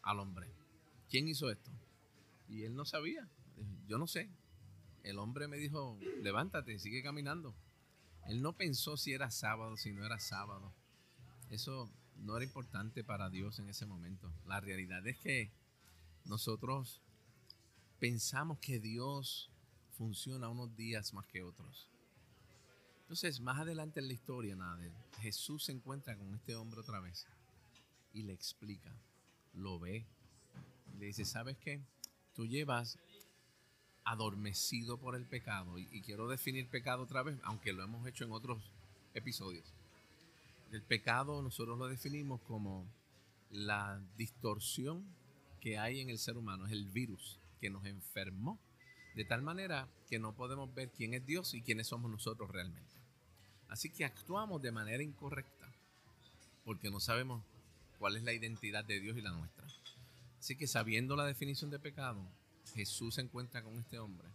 al 0.03 0.19
hombre. 0.19 0.49
¿Quién 1.09 1.29
hizo 1.29 1.51
esto? 1.51 1.71
Y 2.49 2.65
él 2.65 2.75
no 2.75 2.85
sabía. 2.85 3.29
Yo 3.87 3.99
no 3.99 4.07
sé. 4.07 4.29
El 5.05 5.19
hombre 5.19 5.49
me 5.49 5.57
dijo, 5.57 5.99
levántate 6.23 6.79
sigue 6.79 7.03
caminando. 7.03 7.55
Él 8.29 8.43
no 8.43 8.53
pensó 8.53 8.97
si 8.97 9.13
era 9.15 9.31
sábado, 9.31 9.77
si 9.77 9.93
no 9.93 10.05
era 10.05 10.21
sábado. 10.21 10.73
Eso 11.51 11.91
no 12.17 12.37
era 12.37 12.45
importante 12.45 13.03
para 13.03 13.31
Dios 13.31 13.59
en 13.59 13.71
ese 13.71 13.87
momento. 13.87 14.31
La 14.47 14.61
realidad 14.61 15.07
es 15.07 15.19
que 15.19 15.51
nosotros 16.27 17.01
pensamos 17.99 18.59
que 18.59 18.81
Dios 18.81 19.51
funciona 19.97 20.51
unos 20.51 20.77
días 20.77 21.15
más 21.15 21.27
que 21.27 21.43
otros. 21.43 21.89
Entonces, 23.01 23.41
más 23.41 23.59
adelante 23.59 24.01
en 24.01 24.09
la 24.09 24.13
historia, 24.13 24.55
Nader, 24.55 24.93
Jesús 25.21 25.65
se 25.65 25.73
encuentra 25.73 26.15
con 26.15 26.35
este 26.35 26.55
hombre 26.55 26.81
otra 26.81 27.01
vez 27.01 27.27
y 28.13 28.23
le 28.23 28.35
explica, 28.35 28.95
lo 29.55 29.79
ve, 29.79 30.05
le 30.99 31.07
dice, 31.07 31.25
¿sabes 31.25 31.57
qué? 31.57 31.81
Tú 32.35 32.47
llevas 32.47 32.99
adormecido 34.11 34.99
por 34.99 35.15
el 35.15 35.27
pecado, 35.27 35.79
y, 35.79 35.89
y 35.93 36.03
quiero 36.03 36.29
definir 36.29 36.69
pecado 36.69 37.03
otra 37.03 37.23
vez, 37.23 37.39
aunque 37.43 37.73
lo 37.73 37.83
hemos 37.83 38.07
hecho 38.07 38.25
en 38.25 38.33
otros 38.33 38.63
episodios. 39.15 39.73
El 40.73 40.83
pecado 40.83 41.43
nosotros 41.43 41.79
lo 41.79 41.89
definimos 41.89 42.41
como 42.43 42.87
la 43.51 44.01
distorsión 44.17 45.05
que 45.61 45.79
hay 45.79 46.01
en 46.01 46.11
el 46.11 46.19
ser 46.19 46.37
humano, 46.37 46.67
es 46.67 46.73
el 46.73 46.87
virus 46.87 47.39
que 47.61 47.71
nos 47.71 47.85
enfermó 47.85 48.59
de 49.15 49.25
tal 49.25 49.43
manera 49.43 49.89
que 50.09 50.21
no 50.21 50.33
podemos 50.33 50.73
ver 50.75 50.91
quién 50.91 51.13
es 51.13 51.27
Dios 51.27 51.53
y 51.55 51.63
quiénes 51.63 51.89
somos 51.89 52.09
nosotros 52.09 52.49
realmente. 52.51 52.95
Así 53.69 53.91
que 53.91 54.05
actuamos 54.05 54.63
de 54.63 54.71
manera 54.71 55.03
incorrecta 55.03 55.69
porque 56.65 56.91
no 56.91 57.01
sabemos 57.01 57.43
cuál 57.99 58.17
es 58.17 58.23
la 58.23 58.33
identidad 58.33 58.85
de 58.85 59.01
Dios 59.01 59.17
y 59.17 59.23
la 59.23 59.33
nuestra. 59.33 59.67
Así 60.39 60.55
que 60.55 60.69
sabiendo 60.69 61.17
la 61.17 61.25
definición 61.25 61.69
de 61.71 61.81
pecado, 61.81 62.23
Jesús 62.75 63.17
se 63.17 63.23
encuentra 63.23 63.63
con 63.63 63.79
este 63.79 63.99
hombre 63.99 64.29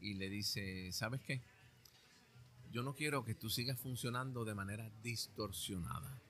y 0.00 0.14
le 0.14 0.28
dice, 0.28 0.92
¿sabes 0.92 1.20
qué? 1.22 1.40
Yo 2.72 2.82
no 2.82 2.94
quiero 2.94 3.24
que 3.24 3.34
tú 3.34 3.48
sigas 3.48 3.78
funcionando 3.78 4.44
de 4.44 4.54
manera 4.54 4.90
distorsionada. 5.02 6.20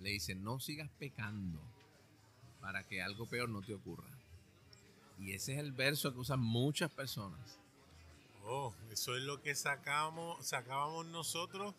Le 0.00 0.10
dice, 0.10 0.34
no 0.34 0.60
sigas 0.60 0.90
pecando 0.98 1.60
para 2.60 2.84
que 2.84 3.02
algo 3.02 3.26
peor 3.26 3.48
no 3.48 3.62
te 3.62 3.74
ocurra. 3.74 4.08
Y 5.18 5.32
ese 5.32 5.54
es 5.54 5.58
el 5.58 5.72
verso 5.72 6.12
que 6.12 6.20
usan 6.20 6.40
muchas 6.40 6.90
personas. 6.90 7.58
Oh, 8.44 8.74
eso 8.92 9.16
es 9.16 9.22
lo 9.24 9.42
que 9.42 9.54
sacamos, 9.54 10.46
sacábamos 10.46 11.06
nosotros 11.06 11.74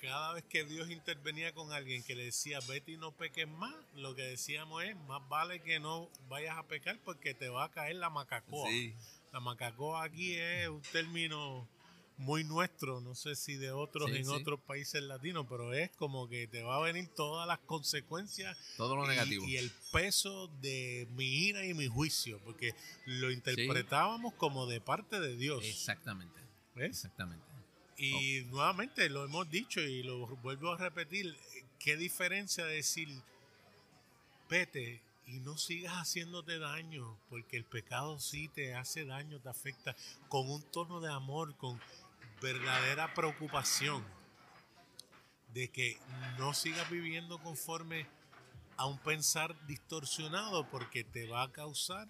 cada 0.00 0.32
vez 0.34 0.44
que 0.44 0.64
Dios 0.64 0.90
intervenía 0.90 1.52
con 1.52 1.72
alguien 1.72 2.02
que 2.02 2.14
le 2.14 2.24
decía, 2.24 2.58
vete 2.68 2.92
y 2.92 2.96
no 2.96 3.12
peques 3.12 3.48
más. 3.48 3.74
Lo 3.94 4.14
que 4.14 4.22
decíamos 4.22 4.84
es, 4.84 4.96
más 5.08 5.26
vale 5.28 5.60
que 5.60 5.80
no 5.80 6.08
vayas 6.28 6.56
a 6.56 6.64
pecar 6.64 6.98
porque 7.04 7.34
te 7.34 7.48
va 7.48 7.64
a 7.64 7.70
caer 7.70 7.96
la 7.96 8.10
macacoa. 8.10 8.68
La 9.32 9.40
macacoa 9.40 10.04
aquí 10.04 10.34
es 10.34 10.68
un 10.68 10.82
término 10.92 11.68
muy 12.18 12.44
nuestro, 12.44 13.00
no 13.02 13.14
sé 13.14 13.36
si 13.36 13.56
de 13.56 13.70
otros 13.72 14.10
Sí, 14.10 14.16
en 14.16 14.24
sí. 14.24 14.30
otros 14.30 14.58
países 14.60 15.02
latinos, 15.02 15.46
pero 15.50 15.74
es 15.74 15.90
como 15.92 16.28
que 16.28 16.46
te 16.46 16.62
va 16.62 16.76
a 16.76 16.80
venir 16.80 17.08
todas 17.14 17.46
las 17.46 17.58
consecuencias 17.58 18.56
todo 18.78 18.96
lo 18.96 19.04
y- 19.04 19.08
negativo. 19.08 19.44
Y, 19.46 19.56
el 19.58 19.70
peso 19.92 20.48
de 20.62 21.06
mi 21.10 21.26
ira 21.26 21.66
y 21.66 21.74
mi 21.74 21.88
juicio, 21.88 22.40
porque 22.42 22.74
lo 23.04 23.30
interpretábamos 23.30 24.32
como 24.34 24.66
de 24.66 24.80
parte 24.80 25.20
de 25.20 25.36
Dios. 25.36 25.62
Exactamente, 25.64 26.40
¿ves? 26.74 26.90
exactamente. 26.90 27.44
Y 27.98 28.44
nuevamente 28.50 29.08
lo 29.08 29.24
hemos 29.24 29.48
dicho 29.50 29.80
y 29.80 30.02
lo 30.02 30.26
vuelvo 30.36 30.72
a 30.72 30.76
repetir, 30.78 31.36
qué 31.78 31.96
diferencia 31.96 32.64
decir, 32.66 33.08
vete 34.48 35.00
y 35.26 35.40
no 35.40 35.56
sigas 35.56 35.94
haciéndote 35.94 36.58
daño, 36.58 37.16
porque 37.30 37.56
el 37.56 37.64
pecado 37.64 38.18
sí 38.20 38.48
te 38.48 38.74
hace 38.74 39.04
daño, 39.04 39.40
te 39.40 39.48
afecta, 39.48 39.96
con 40.28 40.48
un 40.50 40.62
tono 40.70 41.00
de 41.00 41.10
amor, 41.12 41.56
con 41.56 41.80
verdadera 42.40 43.12
preocupación 43.14 44.04
de 45.54 45.68
que 45.70 45.98
no 46.38 46.52
sigas 46.52 46.88
viviendo 46.90 47.38
conforme 47.38 48.06
a 48.76 48.86
un 48.86 48.98
pensar 48.98 49.56
distorsionado, 49.66 50.68
porque 50.70 51.02
te 51.02 51.26
va 51.26 51.44
a 51.44 51.50
causar 51.52 52.08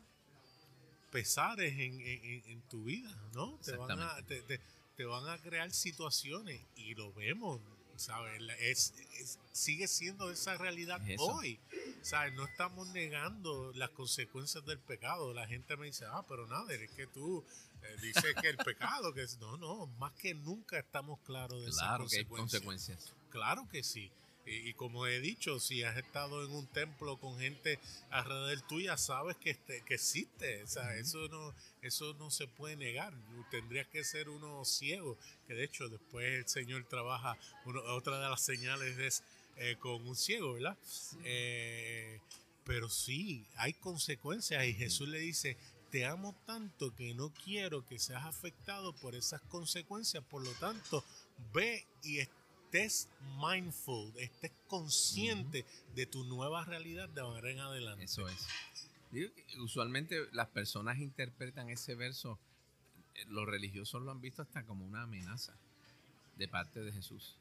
pesares 1.12 1.72
en, 1.74 2.00
en- 2.00 2.42
en- 2.46 2.62
tu 2.68 2.82
vida, 2.82 3.08
¿no? 3.32 3.56
Te 3.64 3.76
van, 3.76 4.00
a, 4.00 4.18
Exactamente. 4.18 4.42
te, 4.42 4.58
te- 4.58 4.75
te 4.96 5.04
van 5.04 5.28
a 5.28 5.38
crear 5.38 5.70
situaciones 5.72 6.60
y 6.76 6.94
lo 6.94 7.12
vemos, 7.12 7.60
¿sabes? 7.96 8.40
Es, 8.60 8.94
es- 9.20 9.38
sigue 9.52 9.88
siendo 9.88 10.30
esa 10.30 10.56
realidad 10.56 11.00
Es 11.08 11.18
hoy, 11.20 11.58
¿sabes? 12.02 12.34
No 12.34 12.44
estamos 12.46 12.88
negando 12.88 13.72
las 13.74 13.90
consecuencias 13.90 14.64
del 14.66 14.78
pecado. 14.78 15.32
La 15.32 15.46
gente 15.46 15.76
me 15.76 15.86
dice, 15.86 16.04
ah, 16.08 16.24
pero 16.28 16.46
nada, 16.46 16.72
es 16.74 16.90
que 16.92 17.06
tú 17.06 17.44
eh, 17.82 17.96
dices 18.02 18.34
que 18.40 18.48
el 18.48 18.56
pecado, 18.58 19.12
que 19.14 19.22
es... 19.22 19.38
No, 19.38 19.56
no, 19.56 19.86
más 19.98 20.12
que 20.12 20.34
nunca 20.34 20.78
estamos 20.78 21.20
claros 21.20 21.64
de 21.64 21.70
Claro 21.70 22.04
esas 22.04 22.12
que 22.12 22.18
hay 22.18 22.24
consecuencias. 22.24 23.12
Claro 23.30 23.68
que 23.68 23.82
sí. 23.82 24.10
Y, 24.46 24.68
y 24.70 24.74
como 24.74 25.06
he 25.06 25.20
dicho, 25.20 25.58
si 25.60 25.82
has 25.82 25.96
estado 25.96 26.44
en 26.44 26.50
un 26.52 26.66
templo 26.68 27.18
con 27.18 27.38
gente 27.38 27.78
alrededor 28.10 28.60
tuya, 28.68 28.96
sabes 28.96 29.36
que, 29.36 29.50
este- 29.50 29.82
que 29.82 29.94
existe. 29.94 30.62
O 30.62 30.66
sea, 30.68 30.94
eso 30.96 31.28
no, 31.28 31.54
eso 31.82 32.14
no 32.14 32.30
se 32.30 32.46
puede 32.46 32.76
negar. 32.76 33.12
Tendrías 33.50 33.86
que 33.88 34.04
ser 34.04 34.28
uno 34.28 34.64
ciego. 34.64 35.18
Que 35.46 35.54
de 35.54 35.64
hecho, 35.64 35.88
después 35.88 36.24
el 36.32 36.48
Señor 36.48 36.84
trabaja. 36.88 37.36
uno- 37.64 37.82
otra 37.94 38.20
de 38.20 38.28
las 38.30 38.40
señales 38.42 38.96
es 38.98 39.22
eh, 39.56 39.76
con 39.80 40.06
un 40.06 40.14
ciego, 40.16 40.52
¿verdad? 40.54 40.76
Eh, 41.24 42.20
pero 42.64 42.88
sí, 42.88 43.46
hay 43.56 43.72
consecuencias. 43.74 44.64
Y 44.64 44.74
Jesús 44.74 45.08
le 45.08 45.18
dice: 45.18 45.56
Te 45.90 46.04
amo 46.04 46.34
tanto 46.46 46.94
que 46.94 47.14
no 47.14 47.32
quiero 47.44 47.86
que 47.86 47.98
seas 47.98 48.24
afectado 48.24 48.92
por 48.94 49.14
esas 49.14 49.40
consecuencias. 49.42 50.22
Por 50.24 50.42
lo 50.44 50.52
tanto, 50.52 51.04
ve 51.52 51.86
y 52.02 52.18
estés 52.66 53.08
mindful, 53.40 54.12
estés 54.18 54.52
consciente 54.66 55.64
de 55.94 56.06
tu 56.06 56.24
nueva 56.24 56.64
realidad 56.64 57.08
de 57.08 57.20
ahora 57.20 57.50
en 57.50 57.60
adelante. 57.60 58.04
Eso 58.04 58.28
es. 58.28 58.46
Usualmente 59.58 60.28
las 60.32 60.48
personas 60.48 60.98
interpretan 60.98 61.70
ese 61.70 61.94
verso, 61.94 62.38
eh, 63.14 63.24
los 63.28 63.46
religiosos 63.46 64.02
lo 64.02 64.10
han 64.10 64.20
visto 64.20 64.42
hasta 64.42 64.64
como 64.64 64.84
una 64.84 65.02
amenaza 65.02 65.54
de 66.36 66.48
parte 66.48 66.80
de 66.80 66.92
Jesús. 66.92 67.36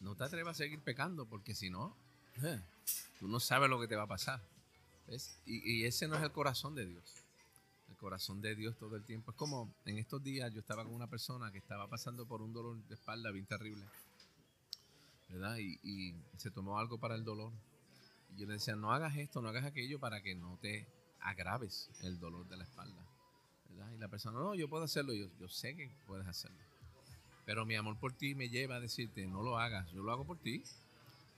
no 0.00 0.14
te 0.14 0.24
atrevas 0.24 0.56
a 0.56 0.64
seguir 0.64 0.80
pecando 0.80 1.24
porque 1.24 1.54
si 1.54 1.70
no, 1.70 1.96
eh, 2.42 2.60
tú 3.18 3.28
no 3.28 3.40
sabes 3.40 3.70
lo 3.70 3.80
que 3.80 3.88
te 3.88 3.96
va 3.96 4.02
a 4.02 4.08
pasar. 4.08 4.42
y 5.46 5.84
ese 5.84 6.08
no 6.08 6.16
es 6.16 6.22
el 6.22 6.32
corazón 6.32 6.74
de 6.74 6.86
Dios. 6.86 7.14
El 7.88 7.96
corazón 7.96 8.42
de 8.42 8.54
Dios 8.54 8.76
todo 8.76 8.96
el 8.96 9.04
tiempo. 9.04 9.30
Es 9.30 9.36
como 9.36 9.72
en 9.86 9.98
estos 9.98 10.22
días 10.22 10.52
yo 10.52 10.60
estaba 10.60 10.84
con 10.84 10.92
una 10.92 11.06
persona 11.06 11.50
que 11.52 11.58
estaba 11.58 11.88
pasando 11.88 12.26
por 12.26 12.42
un 12.42 12.52
dolor 12.52 12.76
de 12.76 12.94
espalda 12.94 13.30
bien 13.30 13.46
terrible. 13.46 13.84
Y, 15.58 16.14
se 16.36 16.50
tomó 16.50 16.78
algo 16.78 16.98
para 16.98 17.14
el 17.14 17.24
dolor. 17.24 17.52
Y 18.30 18.40
yo 18.40 18.46
le 18.46 18.54
decía, 18.54 18.76
no 18.76 18.92
hagas 18.92 19.16
esto, 19.16 19.40
no 19.40 19.48
hagas 19.48 19.64
aquello 19.64 19.98
para 19.98 20.22
que 20.22 20.34
no 20.34 20.58
te 20.60 20.86
agraves 21.20 21.90
el 22.02 22.18
dolor 22.18 22.48
de 22.48 22.56
la 22.56 22.64
espalda. 22.64 23.06
Y 23.94 23.98
la 23.98 24.08
persona, 24.08 24.38
no, 24.38 24.54
yo 24.54 24.68
puedo 24.68 24.84
hacerlo. 24.84 25.12
Yo, 25.14 25.26
yo 25.38 25.48
sé 25.48 25.74
que 25.74 25.90
puedes 26.06 26.26
hacerlo. 26.26 26.58
Pero 27.44 27.66
mi 27.66 27.74
amor 27.74 27.98
por 27.98 28.12
ti 28.12 28.34
me 28.34 28.48
lleva 28.48 28.76
a 28.76 28.80
decirte, 28.80 29.26
no 29.26 29.42
lo 29.42 29.58
hagas, 29.58 29.90
yo 29.92 30.02
lo 30.02 30.12
hago 30.12 30.24
por 30.24 30.38
ti, 30.38 30.62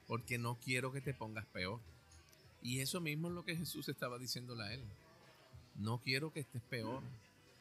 porque 0.06 0.38
no 0.38 0.56
quiero 0.56 0.92
que 0.92 1.00
te 1.00 1.14
pongas 1.14 1.46
peor. 1.46 1.80
Y 2.62 2.80
eso 2.80 3.00
mismo 3.00 3.28
es 3.28 3.34
lo 3.34 3.44
que 3.44 3.56
Jesús 3.56 3.88
estaba 3.88 4.18
diciéndole 4.18 4.64
a 4.64 4.72
él. 4.72 4.84
No 5.76 5.98
quiero 5.98 6.32
que 6.32 6.40
estés 6.40 6.62
peor. 6.62 7.02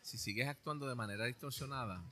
Si 0.02 0.18
sigues 0.18 0.48
actuando 0.48 0.88
de 0.88 0.96
manera 0.96 1.26
distorsionada, 1.26 2.04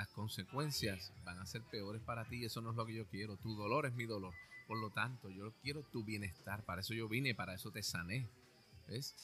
las 0.00 0.08
consecuencias 0.08 1.12
van 1.24 1.38
a 1.40 1.46
ser 1.46 1.60
peores 1.60 2.00
para 2.00 2.24
ti. 2.24 2.42
Eso 2.42 2.62
no 2.62 2.70
es 2.70 2.76
lo 2.76 2.86
que 2.86 2.94
yo 2.94 3.06
quiero. 3.06 3.36
Tu 3.36 3.54
dolor 3.54 3.84
es 3.84 3.92
mi 3.92 4.06
dolor. 4.06 4.32
Por 4.66 4.80
lo 4.80 4.88
tanto, 4.88 5.28
yo 5.28 5.52
quiero 5.62 5.82
tu 5.82 6.02
bienestar. 6.04 6.64
Para 6.64 6.80
eso 6.80 6.94
yo 6.94 7.06
vine, 7.06 7.34
para 7.34 7.52
eso 7.54 7.70
te 7.70 7.82
sané. 7.82 8.26
¿Ves? 8.88 9.14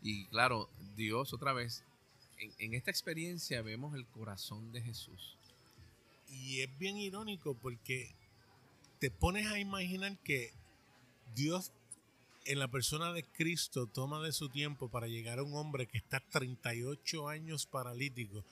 Y 0.00 0.24
claro, 0.28 0.70
Dios 0.96 1.34
otra 1.34 1.52
vez, 1.52 1.84
en, 2.38 2.50
en 2.58 2.72
esta 2.72 2.90
experiencia 2.90 3.60
vemos 3.60 3.94
el 3.94 4.06
corazón 4.06 4.72
de 4.72 4.80
Jesús. 4.80 5.36
Y 6.28 6.62
es 6.62 6.78
bien 6.78 6.96
irónico 6.96 7.54
porque 7.54 8.14
te 9.00 9.10
pones 9.10 9.46
a 9.48 9.58
imaginar 9.58 10.16
que 10.24 10.50
Dios 11.34 11.72
en 12.46 12.58
la 12.58 12.68
persona 12.68 13.12
de 13.12 13.22
Cristo 13.22 13.86
toma 13.86 14.22
de 14.22 14.32
su 14.32 14.48
tiempo 14.48 14.88
para 14.88 15.08
llegar 15.08 15.40
a 15.40 15.42
un 15.42 15.54
hombre 15.54 15.86
que 15.86 15.98
está 15.98 16.20
38 16.20 17.28
años 17.28 17.66
paralítico, 17.66 18.46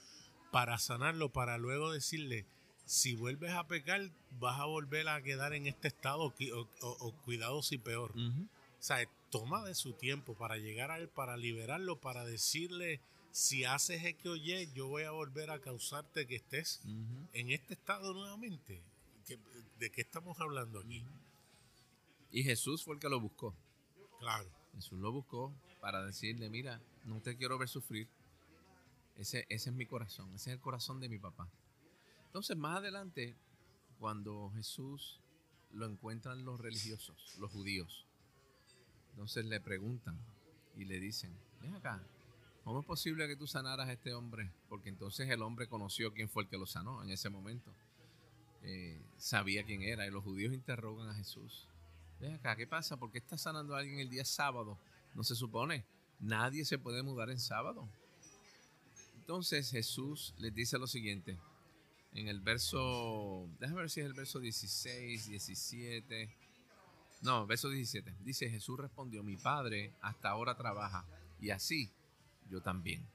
para 0.50 0.78
sanarlo, 0.78 1.30
para 1.30 1.58
luego 1.58 1.92
decirle, 1.92 2.46
si 2.86 3.14
vuelves 3.14 3.52
a 3.52 3.66
pecar, 3.66 4.10
vas 4.38 4.60
a 4.60 4.64
volver 4.64 5.08
a 5.08 5.22
quedar 5.22 5.52
en 5.54 5.66
este 5.66 5.88
estado 5.88 6.24
o, 6.24 6.34
o, 6.34 6.66
o 7.00 7.12
cuidado 7.22 7.62
si 7.62 7.78
peor. 7.78 8.12
Uh 8.16 8.20
-huh. 8.20 8.44
O 8.46 8.82
sea, 8.82 8.98
toma 9.30 9.64
de 9.64 9.74
su 9.74 9.92
tiempo 9.92 10.34
para 10.34 10.56
llegar 10.56 10.90
a 10.90 10.98
él, 10.98 11.08
para 11.08 11.36
liberarlo, 11.36 12.00
para 12.00 12.24
decirle, 12.24 13.00
si 13.30 13.64
haces 13.64 14.04
X 14.04 14.26
o 14.26 14.36
Y, 14.36 14.72
yo 14.72 14.88
voy 14.88 15.04
a 15.04 15.12
volver 15.12 15.50
a 15.50 15.60
causarte 15.60 16.26
que 16.26 16.36
estés 16.36 16.80
uh 16.84 16.88
-huh. 16.88 17.28
en 17.32 17.50
este 17.50 17.74
estado 17.74 18.12
nuevamente. 18.12 18.82
¿De 19.78 19.90
qué 19.90 20.00
estamos 20.00 20.40
hablando 20.40 20.80
aquí? 20.80 21.04
Y 22.32 22.42
Jesús 22.42 22.82
fue 22.82 22.94
el 22.94 23.00
que 23.00 23.08
lo 23.08 23.20
buscó. 23.20 23.54
Claro. 24.18 24.48
Jesús 24.74 24.98
lo 24.98 25.12
buscó 25.12 25.52
para 25.80 26.04
decirle, 26.04 26.50
mira, 26.50 26.80
no 27.04 27.20
te 27.20 27.36
quiero 27.36 27.58
ver 27.58 27.68
sufrir. 27.68 28.08
Ese, 29.20 29.44
ese 29.50 29.68
es 29.68 29.76
mi 29.76 29.84
corazón, 29.84 30.34
ese 30.34 30.48
es 30.48 30.54
el 30.54 30.60
corazón 30.60 30.98
de 30.98 31.10
mi 31.10 31.18
papá. 31.18 31.46
Entonces, 32.24 32.56
más 32.56 32.78
adelante, 32.78 33.36
cuando 33.98 34.50
Jesús 34.54 35.20
lo 35.72 35.84
encuentran 35.84 36.42
los 36.46 36.58
religiosos, 36.58 37.36
los 37.38 37.52
judíos, 37.52 38.06
entonces 39.10 39.44
le 39.44 39.60
preguntan 39.60 40.18
y 40.74 40.86
le 40.86 40.98
dicen, 40.98 41.36
ven 41.60 41.74
acá, 41.74 42.02
¿cómo 42.64 42.80
es 42.80 42.86
posible 42.86 43.28
que 43.28 43.36
tú 43.36 43.46
sanaras 43.46 43.88
a 43.88 43.92
este 43.92 44.14
hombre? 44.14 44.50
Porque 44.70 44.88
entonces 44.88 45.28
el 45.28 45.42
hombre 45.42 45.68
conoció 45.68 46.14
quién 46.14 46.30
fue 46.30 46.44
el 46.44 46.48
que 46.48 46.56
lo 46.56 46.64
sanó 46.64 47.02
en 47.02 47.10
ese 47.10 47.28
momento. 47.28 47.70
Eh, 48.62 49.02
sabía 49.18 49.64
quién 49.64 49.82
era 49.82 50.06
y 50.06 50.10
los 50.10 50.24
judíos 50.24 50.54
interrogan 50.54 51.10
a 51.10 51.14
Jesús. 51.14 51.68
Ven 52.20 52.32
acá, 52.32 52.56
¿qué 52.56 52.66
pasa? 52.66 52.96
¿Por 52.96 53.12
qué 53.12 53.18
está 53.18 53.36
sanando 53.36 53.76
a 53.76 53.80
alguien 53.80 53.98
el 53.98 54.08
día 54.08 54.24
sábado? 54.24 54.78
No 55.14 55.24
se 55.24 55.34
supone. 55.34 55.84
Nadie 56.20 56.64
se 56.64 56.78
puede 56.78 57.02
mudar 57.02 57.28
en 57.28 57.38
sábado. 57.38 57.86
Entonces 59.30 59.70
Jesús 59.70 60.34
les 60.38 60.52
dice 60.52 60.76
lo 60.76 60.88
siguiente. 60.88 61.38
En 62.14 62.26
el 62.26 62.40
verso, 62.40 63.48
déjame 63.60 63.82
ver 63.82 63.90
si 63.90 64.00
es 64.00 64.06
el 64.06 64.12
verso 64.12 64.40
16, 64.40 65.28
17. 65.28 66.36
No, 67.22 67.46
verso 67.46 67.68
17. 67.68 68.12
Dice 68.24 68.50
Jesús 68.50 68.80
respondió, 68.80 69.22
mi 69.22 69.36
padre 69.36 69.94
hasta 70.00 70.30
ahora 70.30 70.56
trabaja 70.56 71.06
y 71.38 71.50
así 71.50 71.92
yo 72.50 72.60
también. 72.60 73.06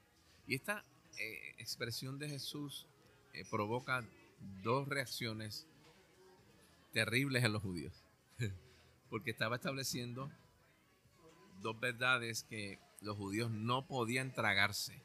Y 0.48 0.56
esta 0.56 0.86
eh, 1.18 1.56
expresión 1.58 2.18
de 2.18 2.30
Jesús 2.30 2.88
eh, 3.34 3.44
provoca 3.52 4.08
dos 4.64 4.88
reacciones 4.88 5.68
terribles 6.94 7.44
en 7.44 7.52
los 7.52 7.62
judíos. 7.62 8.06
Porque 9.10 9.32
estaba 9.32 9.58
estableciendo 9.58 10.32
dos 11.62 11.78
verdades 11.78 12.44
que 12.44 12.80
los 13.02 13.18
judíos 13.18 13.52
no 13.52 13.86
podían 13.86 14.32
tragarse. 14.34 15.04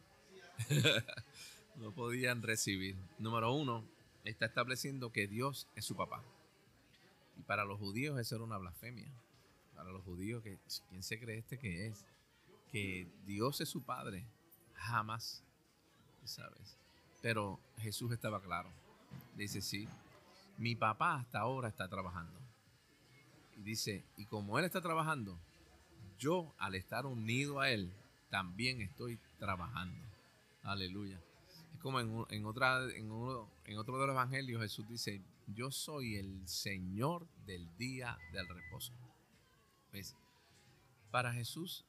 no 1.77 1.92
podían 1.92 2.42
recibir. 2.42 2.96
Número 3.18 3.53
uno, 3.53 3.85
está 4.25 4.46
estableciendo 4.46 5.12
que 5.12 5.27
Dios 5.27 5.68
es 5.75 5.85
su 5.85 5.96
papá. 5.96 6.23
Y 7.38 7.42
para 7.42 7.64
los 7.64 7.79
judíos 7.79 8.18
eso 8.18 8.37
era 8.37 8.44
una 8.44 8.59
blasfemia. 8.59 9.11
Para 9.75 9.90
los 9.90 10.05
judíos, 10.05 10.42
que 10.42 10.59
¿quién 10.88 11.03
se 11.03 11.18
cree 11.18 11.38
este 11.38 11.59
que 11.59 11.87
es? 11.87 12.05
Que 12.70 13.09
Dios 13.25 13.61
es 13.61 13.68
su 13.68 13.83
padre. 13.83 14.27
Jamás. 14.75 15.42
¿Sabes? 16.25 16.77
Pero 17.23 17.59
Jesús 17.79 18.12
estaba 18.12 18.40
claro. 18.42 18.70
Dice, 19.35 19.62
sí, 19.62 19.88
mi 20.59 20.77
papá 20.77 21.16
hasta 21.16 21.40
ahora 21.40 21.68
está 21.68 21.88
trabajando. 21.88 22.38
Y 23.57 23.62
dice, 23.62 24.05
y 24.16 24.27
como 24.27 24.59
él 24.59 24.64
está 24.64 24.81
trabajando, 24.81 25.38
yo 26.18 26.55
al 26.59 26.75
estar 26.75 27.07
unido 27.07 27.61
a 27.61 27.70
él, 27.70 27.92
también 28.29 28.81
estoy 28.81 29.18
trabajando. 29.38 30.10
Aleluya. 30.62 31.20
Es 31.73 31.81
como 31.81 32.01
en, 32.01 32.25
en, 32.31 32.44
otra, 32.44 32.85
en, 32.94 33.11
uno, 33.11 33.51
en 33.64 33.79
otro 33.79 33.99
de 33.99 34.07
los 34.07 34.14
evangelios 34.14 34.62
Jesús 34.62 34.87
dice, 34.88 35.23
yo 35.46 35.70
soy 35.70 36.16
el 36.16 36.46
Señor 36.46 37.27
del 37.46 37.75
día 37.77 38.18
del 38.33 38.46
reposo. 38.49 38.92
¿Ves? 39.92 40.14
Para 41.11 41.33
Jesús 41.33 41.85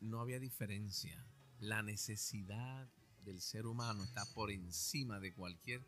no 0.00 0.20
había 0.20 0.40
diferencia. 0.40 1.24
La 1.60 1.82
necesidad 1.82 2.88
del 3.24 3.40
ser 3.40 3.66
humano 3.66 4.02
está 4.04 4.24
por 4.34 4.50
encima 4.50 5.20
de 5.20 5.32
cualquier 5.32 5.82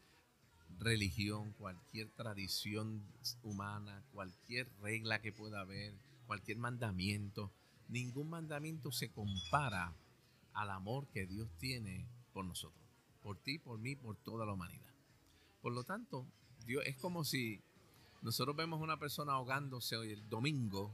religión, 0.78 1.52
cualquier 1.52 2.10
tradición 2.10 3.02
humana, 3.42 4.02
cualquier 4.12 4.70
regla 4.80 5.20
que 5.20 5.32
pueda 5.32 5.60
haber, 5.60 5.94
cualquier 6.26 6.58
mandamiento. 6.58 7.52
Ningún 7.88 8.30
mandamiento 8.30 8.92
se 8.92 9.10
compara 9.10 9.94
al 10.52 10.70
amor 10.70 11.08
que 11.08 11.26
Dios 11.26 11.48
tiene 11.58 12.06
por 12.36 12.44
nosotros, 12.44 12.84
por 13.22 13.38
ti, 13.38 13.58
por 13.58 13.78
mí, 13.78 13.96
por 13.96 14.14
toda 14.14 14.44
la 14.44 14.52
humanidad. 14.52 14.92
Por 15.62 15.72
lo 15.72 15.84
tanto, 15.84 16.26
Dios 16.66 16.82
es 16.84 16.94
como 16.98 17.24
si 17.24 17.62
nosotros 18.20 18.54
vemos 18.54 18.78
a 18.78 18.84
una 18.84 18.98
persona 18.98 19.32
ahogándose 19.32 19.96
hoy 19.96 20.12
el 20.12 20.28
domingo, 20.28 20.92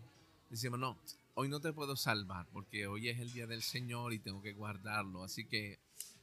decimos, 0.51 0.79
no, 0.79 0.97
hoy 1.35 1.49
no 1.49 1.59
te 1.59 1.73
puedo 1.73 1.97
salvar 1.97 2.47
porque 2.53 2.87
hoy 2.87 3.09
es 3.09 3.19
el 3.19 3.33
día 3.33 3.49
del 3.49 3.65
Señor 3.65 4.13
y 4.13 4.21
tengo 4.21 4.41
que 4.41 4.53
guardarlo, 4.53 5.25
así 5.25 5.45
que 5.45 5.81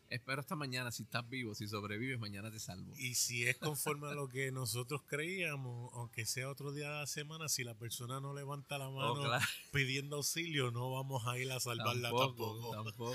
espero 0.07 0.39
hasta 0.39 0.55
mañana, 0.55 0.89
si 0.89 1.03
estás 1.03 1.27
vivo, 1.27 1.53
si 1.53 1.67
sobrevives, 1.67 2.17
mañana 2.17 2.49
te 2.49 2.59
salvo. 2.59 2.93
Y 2.95 3.15
si 3.15 3.45
es 3.45 3.57
conforme 3.57 4.07
a 4.07 4.13
lo 4.13 4.29
que 4.29 4.53
nosotros 4.53 5.01
creíamos, 5.05 5.91
aunque 5.95 6.25
sea 6.25 6.49
otro 6.49 6.71
día 6.71 6.87
de 6.87 6.99
la 6.99 7.07
semana, 7.07 7.49
si 7.49 7.65
la 7.65 7.75
persona 7.75 8.21
no 8.21 8.33
levanta 8.33 8.77
la 8.77 8.89
mano 8.89 9.11
oh, 9.11 9.23
claro. 9.25 9.45
pidiendo 9.73 10.15
auxilio, 10.15 10.71
no 10.71 10.91
vamos 10.91 11.27
a 11.27 11.37
ir 11.37 11.51
a 11.51 11.59
salvarla 11.59 12.07
tampoco. 12.09 12.71
Tampoco. 12.71 13.11
tampoco. 13.11 13.13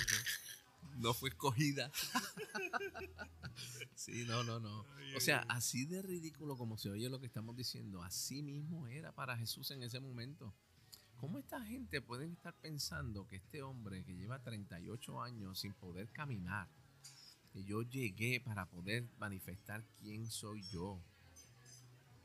No 0.96 1.14
fue 1.14 1.30
escogida. 1.30 1.90
sí, 3.94 4.24
no, 4.26 4.44
no, 4.44 4.60
no. 4.60 4.84
O 5.16 5.20
sea, 5.20 5.44
así 5.48 5.84
de 5.84 6.02
ridículo 6.02 6.56
como 6.56 6.76
se 6.76 6.90
oye 6.90 7.08
lo 7.08 7.20
que 7.20 7.26
estamos 7.26 7.56
diciendo, 7.56 8.02
así 8.02 8.42
mismo 8.42 8.86
era 8.86 9.12
para 9.12 9.36
Jesús 9.36 9.70
en 9.70 9.82
ese 9.82 10.00
momento. 10.00 10.54
¿Cómo 11.16 11.38
esta 11.38 11.64
gente 11.64 12.02
puede 12.02 12.26
estar 12.26 12.54
pensando 12.54 13.26
que 13.26 13.36
este 13.36 13.62
hombre 13.62 14.04
que 14.04 14.14
lleva 14.14 14.42
38 14.42 15.22
años 15.22 15.60
sin 15.60 15.72
poder 15.72 16.10
caminar, 16.10 16.68
que 17.52 17.64
yo 17.64 17.82
llegué 17.82 18.40
para 18.40 18.66
poder 18.66 19.08
manifestar 19.18 19.84
quién 19.96 20.30
soy 20.30 20.62
yo 20.70 21.00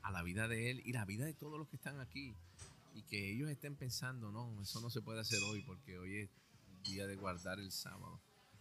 a 0.02 0.10
la 0.10 0.22
vida 0.22 0.48
de 0.48 0.70
él 0.70 0.82
y 0.84 0.92
la 0.92 1.04
vida 1.04 1.24
de 1.24 1.34
todos 1.34 1.58
los 1.58 1.68
que 1.68 1.76
están 1.76 2.00
aquí. 2.00 2.34
Y 2.92 3.02
que 3.02 3.30
ellos 3.30 3.48
estén 3.48 3.76
pensando, 3.76 4.32
no, 4.32 4.60
eso 4.60 4.80
no 4.80 4.90
se 4.90 5.00
puede 5.00 5.20
hacer 5.20 5.38
hoy 5.44 5.62
porque 5.62 5.96
hoy 5.96 6.16
es 6.16 6.30
día 6.82 7.06
de 7.06 7.14
guardar 7.14 7.60
el 7.60 7.70
sábado. 7.70 8.20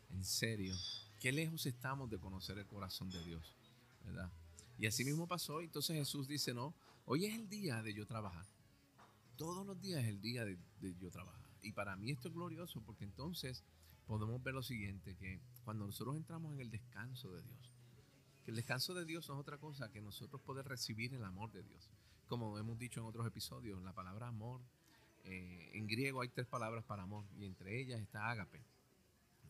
En 0.10 0.24
serio, 0.24 0.76
qué 1.20 1.32
lejos 1.32 1.66
estamos 1.66 2.10
de 2.10 2.20
conocer 2.20 2.58
el 2.58 2.66
corazón 2.66 3.10
de 3.10 3.24
Dios, 3.24 3.56
¿verdad? 4.04 4.32
Y 4.80 4.88
así 4.88 5.04
mismo 5.04 5.28
pasó. 5.28 5.62
Entonces 5.62 5.98
Jesús 5.98 6.28
dice, 6.28 6.54
no, 6.54 6.74
hoy 7.06 7.26
es 7.26 7.36
el 7.36 7.50
día 7.50 7.84
de 7.84 7.94
yo 7.94 8.08
trabajar. 8.08 8.46
Todos 9.36 9.66
los 9.66 9.80
días 9.80 10.02
es 10.04 10.10
el 10.10 10.22
día 10.22 10.46
de, 10.46 10.58
yo 11.00 11.12
trabajar. 11.12 11.50
Y 11.62 11.74
para 11.74 11.96
mí 11.96 12.12
esto 12.12 12.30
es 12.30 12.34
glorioso 12.34 12.82
porque 12.82 13.04
entonces 13.04 13.64
podemos 14.08 14.42
ver 14.42 14.54
lo 14.54 14.64
siguiente, 14.64 15.16
que 15.16 15.40
cuando 15.64 15.86
nosotros 15.86 16.16
entramos 16.16 16.54
en 16.54 16.62
el 16.62 16.72
descanso 16.72 17.32
de 17.32 17.44
Dios, 17.44 17.74
que 18.44 18.52
el 18.52 18.56
descanso 18.56 18.94
de 18.94 19.06
Dios 19.06 19.28
no 19.28 19.36
es 19.36 19.42
otra 19.42 19.58
cosa 19.58 19.92
que 19.92 20.02
nosotros 20.02 20.42
poder 20.42 20.66
recibir 20.66 21.14
el 21.14 21.24
amor 21.24 21.52
de 21.52 21.62
Dios, 21.62 21.90
como 22.28 22.58
hemos 22.58 22.78
dicho 22.80 23.02
en 23.02 23.06
otros 23.06 23.28
episodios, 23.28 23.82
la 23.84 23.94
palabra 23.94 24.28
amor, 24.28 24.62
eh, 25.26 25.72
en 25.74 25.88
griego 25.88 26.22
hay 26.22 26.30
tres 26.30 26.48
palabras 26.48 26.84
para 26.86 27.04
amor 27.04 27.26
y 27.38 27.46
entre 27.46 27.80
ellas 27.80 28.00
está 28.02 28.30
ágape. 28.30 28.64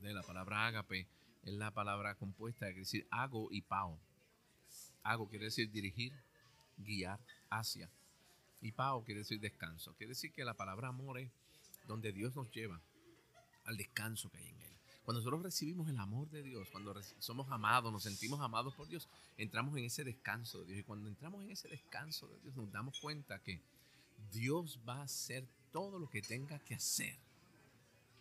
De 0.01 0.13
la 0.13 0.23
palabra 0.23 0.65
ágape 0.67 1.07
es 1.43 1.53
la 1.53 1.71
palabra 1.71 2.15
compuesta 2.15 2.65
de 2.65 2.73
decir 2.73 3.07
hago 3.11 3.49
y 3.51 3.61
pao. 3.61 3.99
Hago 5.03 5.27
quiere 5.29 5.45
decir 5.45 5.71
dirigir, 5.71 6.13
guiar, 6.77 7.19
hacia. 7.49 7.89
Y 8.61 8.71
pao 8.71 9.03
quiere 9.03 9.19
decir 9.19 9.39
descanso. 9.39 9.93
Quiere 9.95 10.11
decir 10.11 10.31
que 10.31 10.45
la 10.45 10.53
palabra 10.53 10.89
amor 10.89 11.19
es 11.19 11.31
donde 11.87 12.11
Dios 12.11 12.35
nos 12.35 12.51
lleva 12.51 12.79
al 13.65 13.77
descanso 13.77 14.29
que 14.29 14.37
hay 14.37 14.49
en 14.49 14.61
Él. 14.61 14.69
Cuando 15.03 15.21
nosotros 15.21 15.41
recibimos 15.41 15.89
el 15.89 15.97
amor 15.97 16.29
de 16.29 16.43
Dios, 16.43 16.67
cuando 16.71 16.93
somos 17.17 17.49
amados, 17.49 17.91
nos 17.91 18.03
sentimos 18.03 18.39
amados 18.41 18.75
por 18.75 18.87
Dios, 18.87 19.07
entramos 19.37 19.75
en 19.77 19.85
ese 19.85 20.03
descanso 20.03 20.59
de 20.59 20.67
Dios. 20.67 20.79
Y 20.79 20.83
cuando 20.83 21.09
entramos 21.09 21.43
en 21.43 21.51
ese 21.51 21.67
descanso 21.67 22.27
de 22.27 22.39
Dios, 22.41 22.55
nos 22.55 22.71
damos 22.71 22.99
cuenta 22.99 23.39
que 23.39 23.59
Dios 24.31 24.79
va 24.87 24.99
a 24.99 25.03
hacer 25.03 25.47
todo 25.71 25.97
lo 25.99 26.09
que 26.09 26.21
tenga 26.21 26.59
que 26.59 26.75
hacer 26.75 27.17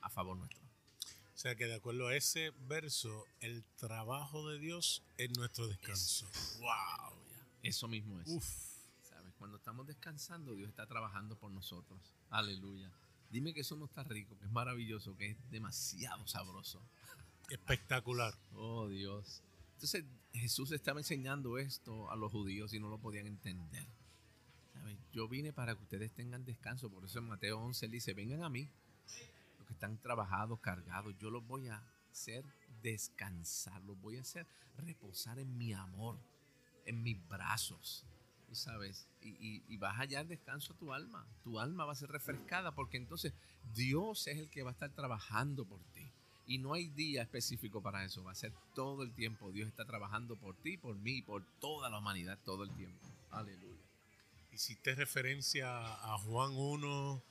a 0.00 0.08
favor 0.08 0.36
nuestro. 0.36 0.67
O 1.38 1.40
sea 1.40 1.54
que 1.54 1.66
de 1.66 1.76
acuerdo 1.76 2.08
a 2.08 2.16
ese 2.16 2.50
verso, 2.66 3.24
el 3.38 3.62
trabajo 3.76 4.50
de 4.50 4.58
Dios 4.58 5.04
es 5.18 5.30
nuestro 5.38 5.68
descanso. 5.68 6.28
wow. 6.58 7.16
Eso 7.62 7.86
mismo 7.86 8.18
es. 8.18 8.28
¿Sabes? 9.08 9.32
Cuando 9.38 9.56
estamos 9.56 9.86
descansando, 9.86 10.56
Dios 10.56 10.68
está 10.68 10.88
trabajando 10.88 11.38
por 11.38 11.52
nosotros. 11.52 12.12
Aleluya. 12.30 12.90
Dime 13.30 13.54
que 13.54 13.60
eso 13.60 13.76
no 13.76 13.84
está 13.84 14.02
rico, 14.02 14.36
que 14.36 14.46
es 14.46 14.50
maravilloso, 14.50 15.16
que 15.16 15.30
es 15.30 15.36
demasiado 15.48 16.26
sabroso. 16.26 16.82
Espectacular. 17.50 18.34
Oh 18.54 18.88
Dios. 18.88 19.40
Entonces 19.74 20.06
Jesús 20.32 20.72
estaba 20.72 20.98
enseñando 20.98 21.56
esto 21.58 22.10
a 22.10 22.16
los 22.16 22.32
judíos 22.32 22.74
y 22.74 22.80
no 22.80 22.88
lo 22.88 22.98
podían 22.98 23.28
entender. 23.28 23.86
Yo 25.12 25.28
vine 25.28 25.52
para 25.52 25.76
que 25.76 25.84
ustedes 25.84 26.12
tengan 26.12 26.44
descanso. 26.44 26.90
Por 26.90 27.04
eso 27.04 27.20
en 27.20 27.28
Mateo 27.28 27.60
11 27.60 27.86
él 27.86 27.92
dice, 27.92 28.12
vengan 28.12 28.42
a 28.42 28.48
mí, 28.48 28.68
están 29.78 29.96
trabajados, 29.98 30.58
cargados. 30.58 31.16
Yo 31.18 31.30
los 31.30 31.46
voy 31.46 31.68
a 31.68 31.80
hacer 32.10 32.44
descansar, 32.82 33.80
los 33.82 33.98
voy 34.00 34.18
a 34.18 34.22
hacer 34.22 34.44
reposar 34.76 35.38
en 35.38 35.56
mi 35.56 35.72
amor, 35.72 36.18
en 36.84 37.02
mis 37.02 37.16
brazos. 37.28 38.04
¿sabes? 38.52 39.06
Y, 39.20 39.62
y, 39.68 39.76
vas 39.76 39.94
a 39.94 39.98
hallar 39.98 40.26
descanso 40.26 40.72
a 40.72 40.76
tu 40.76 40.92
alma. 40.92 41.26
Tu 41.44 41.60
alma 41.60 41.84
va 41.84 41.92
a 41.92 41.96
ser 41.96 42.10
refrescada 42.10 42.74
porque 42.74 42.96
entonces 42.96 43.34
Dios 43.74 44.26
es 44.26 44.38
el 44.38 44.48
que 44.48 44.62
va 44.62 44.70
a 44.70 44.72
estar 44.72 44.90
trabajando 44.90 45.64
por 45.66 45.80
ti. 45.92 46.10
Y 46.46 46.58
no 46.58 46.72
hay 46.72 46.88
día 46.88 47.22
específico 47.22 47.82
para 47.82 48.04
eso. 48.04 48.24
Va 48.24 48.32
a 48.32 48.34
ser 48.34 48.54
todo 48.74 49.02
el 49.02 49.12
tiempo. 49.12 49.52
Dios 49.52 49.68
está 49.68 49.84
trabajando 49.84 50.34
por 50.34 50.56
ti, 50.56 50.78
por 50.78 50.96
mí, 50.96 51.20
por 51.20 51.44
toda 51.60 51.90
la 51.90 51.98
humanidad, 51.98 52.38
todo 52.42 52.64
el 52.64 52.70
tiempo. 52.74 53.06
Aleluya. 53.30 53.84
Hiciste 54.50 54.94
referencia 54.94 55.68
a 55.68 56.18
Juan 56.18 56.52
1. 56.54 57.22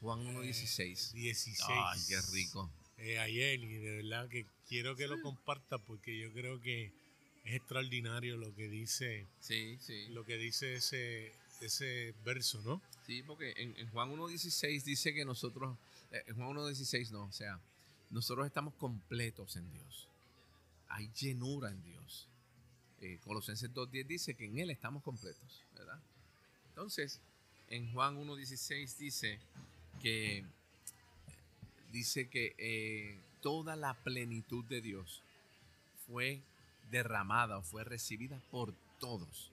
Juan 0.00 0.20
1, 0.26 0.40
16. 0.40 1.12
16. 1.12 1.68
Ay, 1.68 2.00
qué 2.08 2.20
rico. 2.32 2.70
Eh, 2.98 3.18
ayer, 3.18 3.60
y 3.60 3.76
de 3.78 3.96
verdad 3.96 4.28
que 4.28 4.46
quiero 4.68 4.96
que 4.96 5.06
lo 5.06 5.20
comparta 5.20 5.78
porque 5.78 6.18
yo 6.18 6.32
creo 6.32 6.60
que 6.60 6.92
es 7.44 7.54
extraordinario 7.54 8.36
lo 8.36 8.54
que 8.54 8.68
dice. 8.68 9.26
Sí, 9.40 9.78
sí. 9.80 10.08
Lo 10.08 10.24
que 10.24 10.36
dice 10.36 10.74
ese, 10.76 11.32
ese 11.60 12.14
verso, 12.24 12.62
¿no? 12.62 12.80
Sí, 13.06 13.22
porque 13.22 13.52
en, 13.56 13.88
Juan 13.90 14.10
1.16 14.10 14.82
dice 14.82 15.12
que 15.12 15.24
nosotros, 15.24 15.76
eh, 16.10 16.22
en 16.26 16.36
Juan 16.36 16.50
1.16 16.56 17.10
no, 17.10 17.24
o 17.24 17.32
sea, 17.32 17.60
nosotros 18.10 18.46
estamos 18.46 18.74
completos 18.74 19.56
en 19.56 19.70
Dios. 19.70 20.08
Hay 20.88 21.10
llenura 21.12 21.70
en 21.70 21.82
Dios. 21.82 22.28
Eh, 23.00 23.18
Colosenses 23.24 23.72
2.10 23.72 24.06
dice 24.06 24.34
que 24.34 24.46
en 24.46 24.58
Él 24.58 24.70
estamos 24.70 25.02
completos, 25.02 25.62
¿verdad? 25.74 26.00
Entonces, 26.68 27.20
en 27.68 27.92
Juan 27.92 28.16
1.16 28.16 28.96
dice 28.96 29.40
que 30.02 30.44
dice 31.92 32.28
que 32.28 32.54
eh, 32.58 33.18
toda 33.40 33.76
la 33.76 33.94
plenitud 33.94 34.64
de 34.64 34.80
Dios 34.80 35.22
fue 36.06 36.42
derramada 36.90 37.58
o 37.58 37.62
fue 37.62 37.84
recibida 37.84 38.40
por 38.50 38.74
todos. 38.98 39.52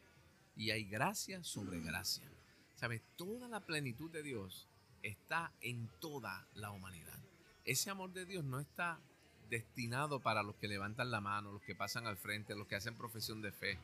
Y 0.56 0.72
hay 0.72 0.86
gracia 0.86 1.44
sobre 1.44 1.80
gracia. 1.80 2.30
¿Sabes? 2.76 3.02
Toda 3.16 3.48
la 3.48 3.60
plenitud 3.60 4.10
de 4.12 4.24
Dios 4.24 4.68
está 5.04 5.52
en 5.62 5.90
toda 6.00 6.46
la 6.56 6.72
humanidad. 6.72 7.20
Ese 7.66 7.90
amor 7.90 8.12
de 8.12 8.26
Dios 8.26 8.44
no 8.44 8.60
está 8.60 9.00
destinado 9.50 10.20
para 10.20 10.44
los 10.44 10.56
que 10.56 10.68
levantan 10.68 11.12
la 11.12 11.22
mano, 11.22 11.52
los 11.52 11.62
que 11.62 11.76
pasan 11.76 12.08
al 12.08 12.18
frente, 12.18 12.56
los 12.56 12.68
que 12.68 12.76
hacen 12.76 12.96
profesión 12.96 13.42
de 13.42 13.52
fe. 13.52 13.78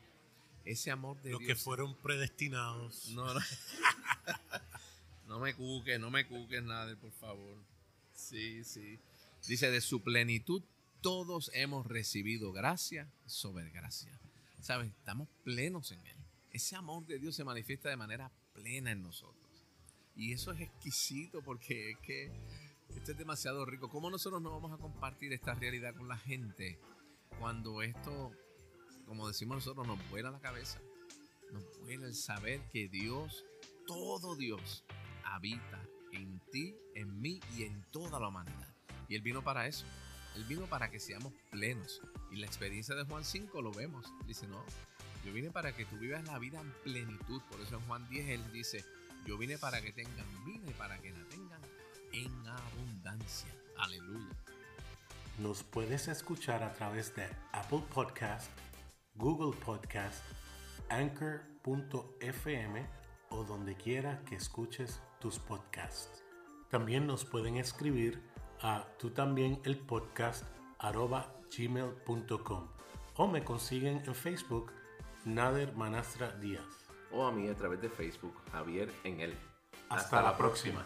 Ese 0.64 0.90
amor 0.90 1.16
de 1.22 1.30
Dios. 1.30 1.40
Los 1.40 1.46
que 1.46 1.54
fueron 1.54 1.94
predestinados. 1.96 3.08
No, 3.10 3.32
no. 3.32 3.40
no 5.28 5.38
me 5.38 5.54
cuques, 5.54 6.00
no 6.00 6.10
me 6.10 6.26
cuques 6.26 6.62
nada, 6.62 6.96
por 6.96 7.12
favor. 7.12 7.58
Sí, 8.14 8.64
sí. 8.64 8.98
Dice, 9.46 9.70
de 9.70 9.80
su 9.80 10.02
plenitud 10.02 10.62
todos 11.00 11.50
hemos 11.54 11.86
recibido 11.86 12.50
gracia 12.52 13.08
sobre 13.26 13.70
gracia. 13.70 14.18
¿Sabes? 14.60 14.88
Estamos 14.88 15.28
plenos 15.44 15.92
en 15.92 16.04
Él. 16.04 16.16
Ese 16.50 16.74
amor 16.74 17.06
de 17.06 17.18
Dios 17.18 17.36
se 17.36 17.44
manifiesta 17.44 17.88
de 17.88 17.96
manera 17.96 18.32
plena 18.54 18.90
en 18.90 19.02
nosotros. 19.02 19.36
Y 20.16 20.32
eso 20.32 20.50
es 20.52 20.60
exquisito 20.62 21.42
porque 21.42 21.92
es 21.92 21.98
que 21.98 22.32
esto 22.96 23.12
es 23.12 23.18
demasiado 23.18 23.64
rico. 23.64 23.88
¿Cómo 23.88 24.10
nosotros 24.10 24.42
no 24.42 24.50
vamos 24.50 24.72
a 24.72 24.82
compartir 24.82 25.32
esta 25.32 25.54
realidad 25.54 25.94
con 25.94 26.08
la 26.08 26.16
gente 26.16 26.78
cuando 27.38 27.82
esto, 27.82 28.32
como 29.06 29.28
decimos 29.28 29.58
nosotros, 29.58 29.86
nos 29.86 30.10
vuela 30.10 30.30
la 30.30 30.40
cabeza? 30.40 30.80
Nos 31.52 31.64
vuela 31.80 32.06
el 32.06 32.14
saber 32.14 32.60
que 32.72 32.88
Dios, 32.88 33.44
todo 33.86 34.34
Dios, 34.34 34.84
habita 35.34 35.82
en 36.12 36.40
ti, 36.50 36.76
en 36.94 37.20
mí 37.20 37.40
y 37.56 37.64
en 37.64 37.82
toda 37.90 38.18
la 38.18 38.28
humanidad. 38.28 38.74
Y 39.08 39.14
Él 39.14 39.22
vino 39.22 39.42
para 39.42 39.66
eso 39.66 39.86
él 40.38 40.44
vino 40.44 40.66
para 40.66 40.88
que 40.88 41.00
seamos 41.00 41.32
plenos. 41.50 42.00
Y 42.30 42.36
la 42.36 42.46
experiencia 42.46 42.94
de 42.94 43.04
Juan 43.04 43.24
5 43.24 43.60
lo 43.60 43.72
vemos. 43.72 44.06
Dice, 44.24 44.46
no, 44.46 44.64
yo 45.24 45.32
vine 45.32 45.50
para 45.50 45.72
que 45.72 45.84
tú 45.84 45.96
vivas 45.96 46.24
la 46.26 46.38
vida 46.38 46.60
en 46.60 46.72
plenitud. 46.84 47.42
Por 47.50 47.60
eso 47.60 47.74
en 47.76 47.82
Juan 47.86 48.08
10 48.08 48.28
él 48.28 48.52
dice, 48.52 48.84
yo 49.26 49.36
vine 49.36 49.58
para 49.58 49.80
que 49.80 49.92
tengan 49.92 50.44
vida 50.44 50.70
y 50.70 50.74
para 50.74 50.96
que 51.00 51.10
la 51.10 51.24
tengan 51.28 51.60
en 52.12 52.46
abundancia. 52.46 53.52
Aleluya. 53.78 54.36
Nos 55.38 55.64
puedes 55.64 56.06
escuchar 56.06 56.62
a 56.62 56.72
través 56.72 57.16
de 57.16 57.28
Apple 57.52 57.82
Podcast, 57.92 58.48
Google 59.14 59.58
Podcast, 59.58 60.22
Anchor.fm 60.88 62.86
o 63.30 63.42
donde 63.44 63.76
quiera 63.76 64.22
que 64.24 64.36
escuches 64.36 65.00
tus 65.20 65.38
podcasts. 65.38 66.24
También 66.70 67.06
nos 67.06 67.24
pueden 67.24 67.56
escribir 67.56 68.22
a 68.60 68.86
tú 68.98 69.10
también 69.10 69.60
el 69.64 69.78
podcast 69.78 70.44
arroba 70.78 71.32
gmail.com 71.56 72.68
o 73.16 73.26
me 73.26 73.44
consiguen 73.44 74.02
en 74.06 74.14
Facebook 74.14 74.72
Nader 75.24 75.74
Manastra 75.74 76.30
Díaz. 76.32 76.64
O 77.12 77.26
a 77.26 77.32
mí 77.32 77.48
a 77.48 77.54
través 77.54 77.80
de 77.80 77.88
Facebook 77.88 78.34
Javier 78.52 78.92
en 79.04 79.20
él. 79.20 79.34
Hasta, 79.88 80.22
la 80.22 80.36
próxima. 80.36 80.84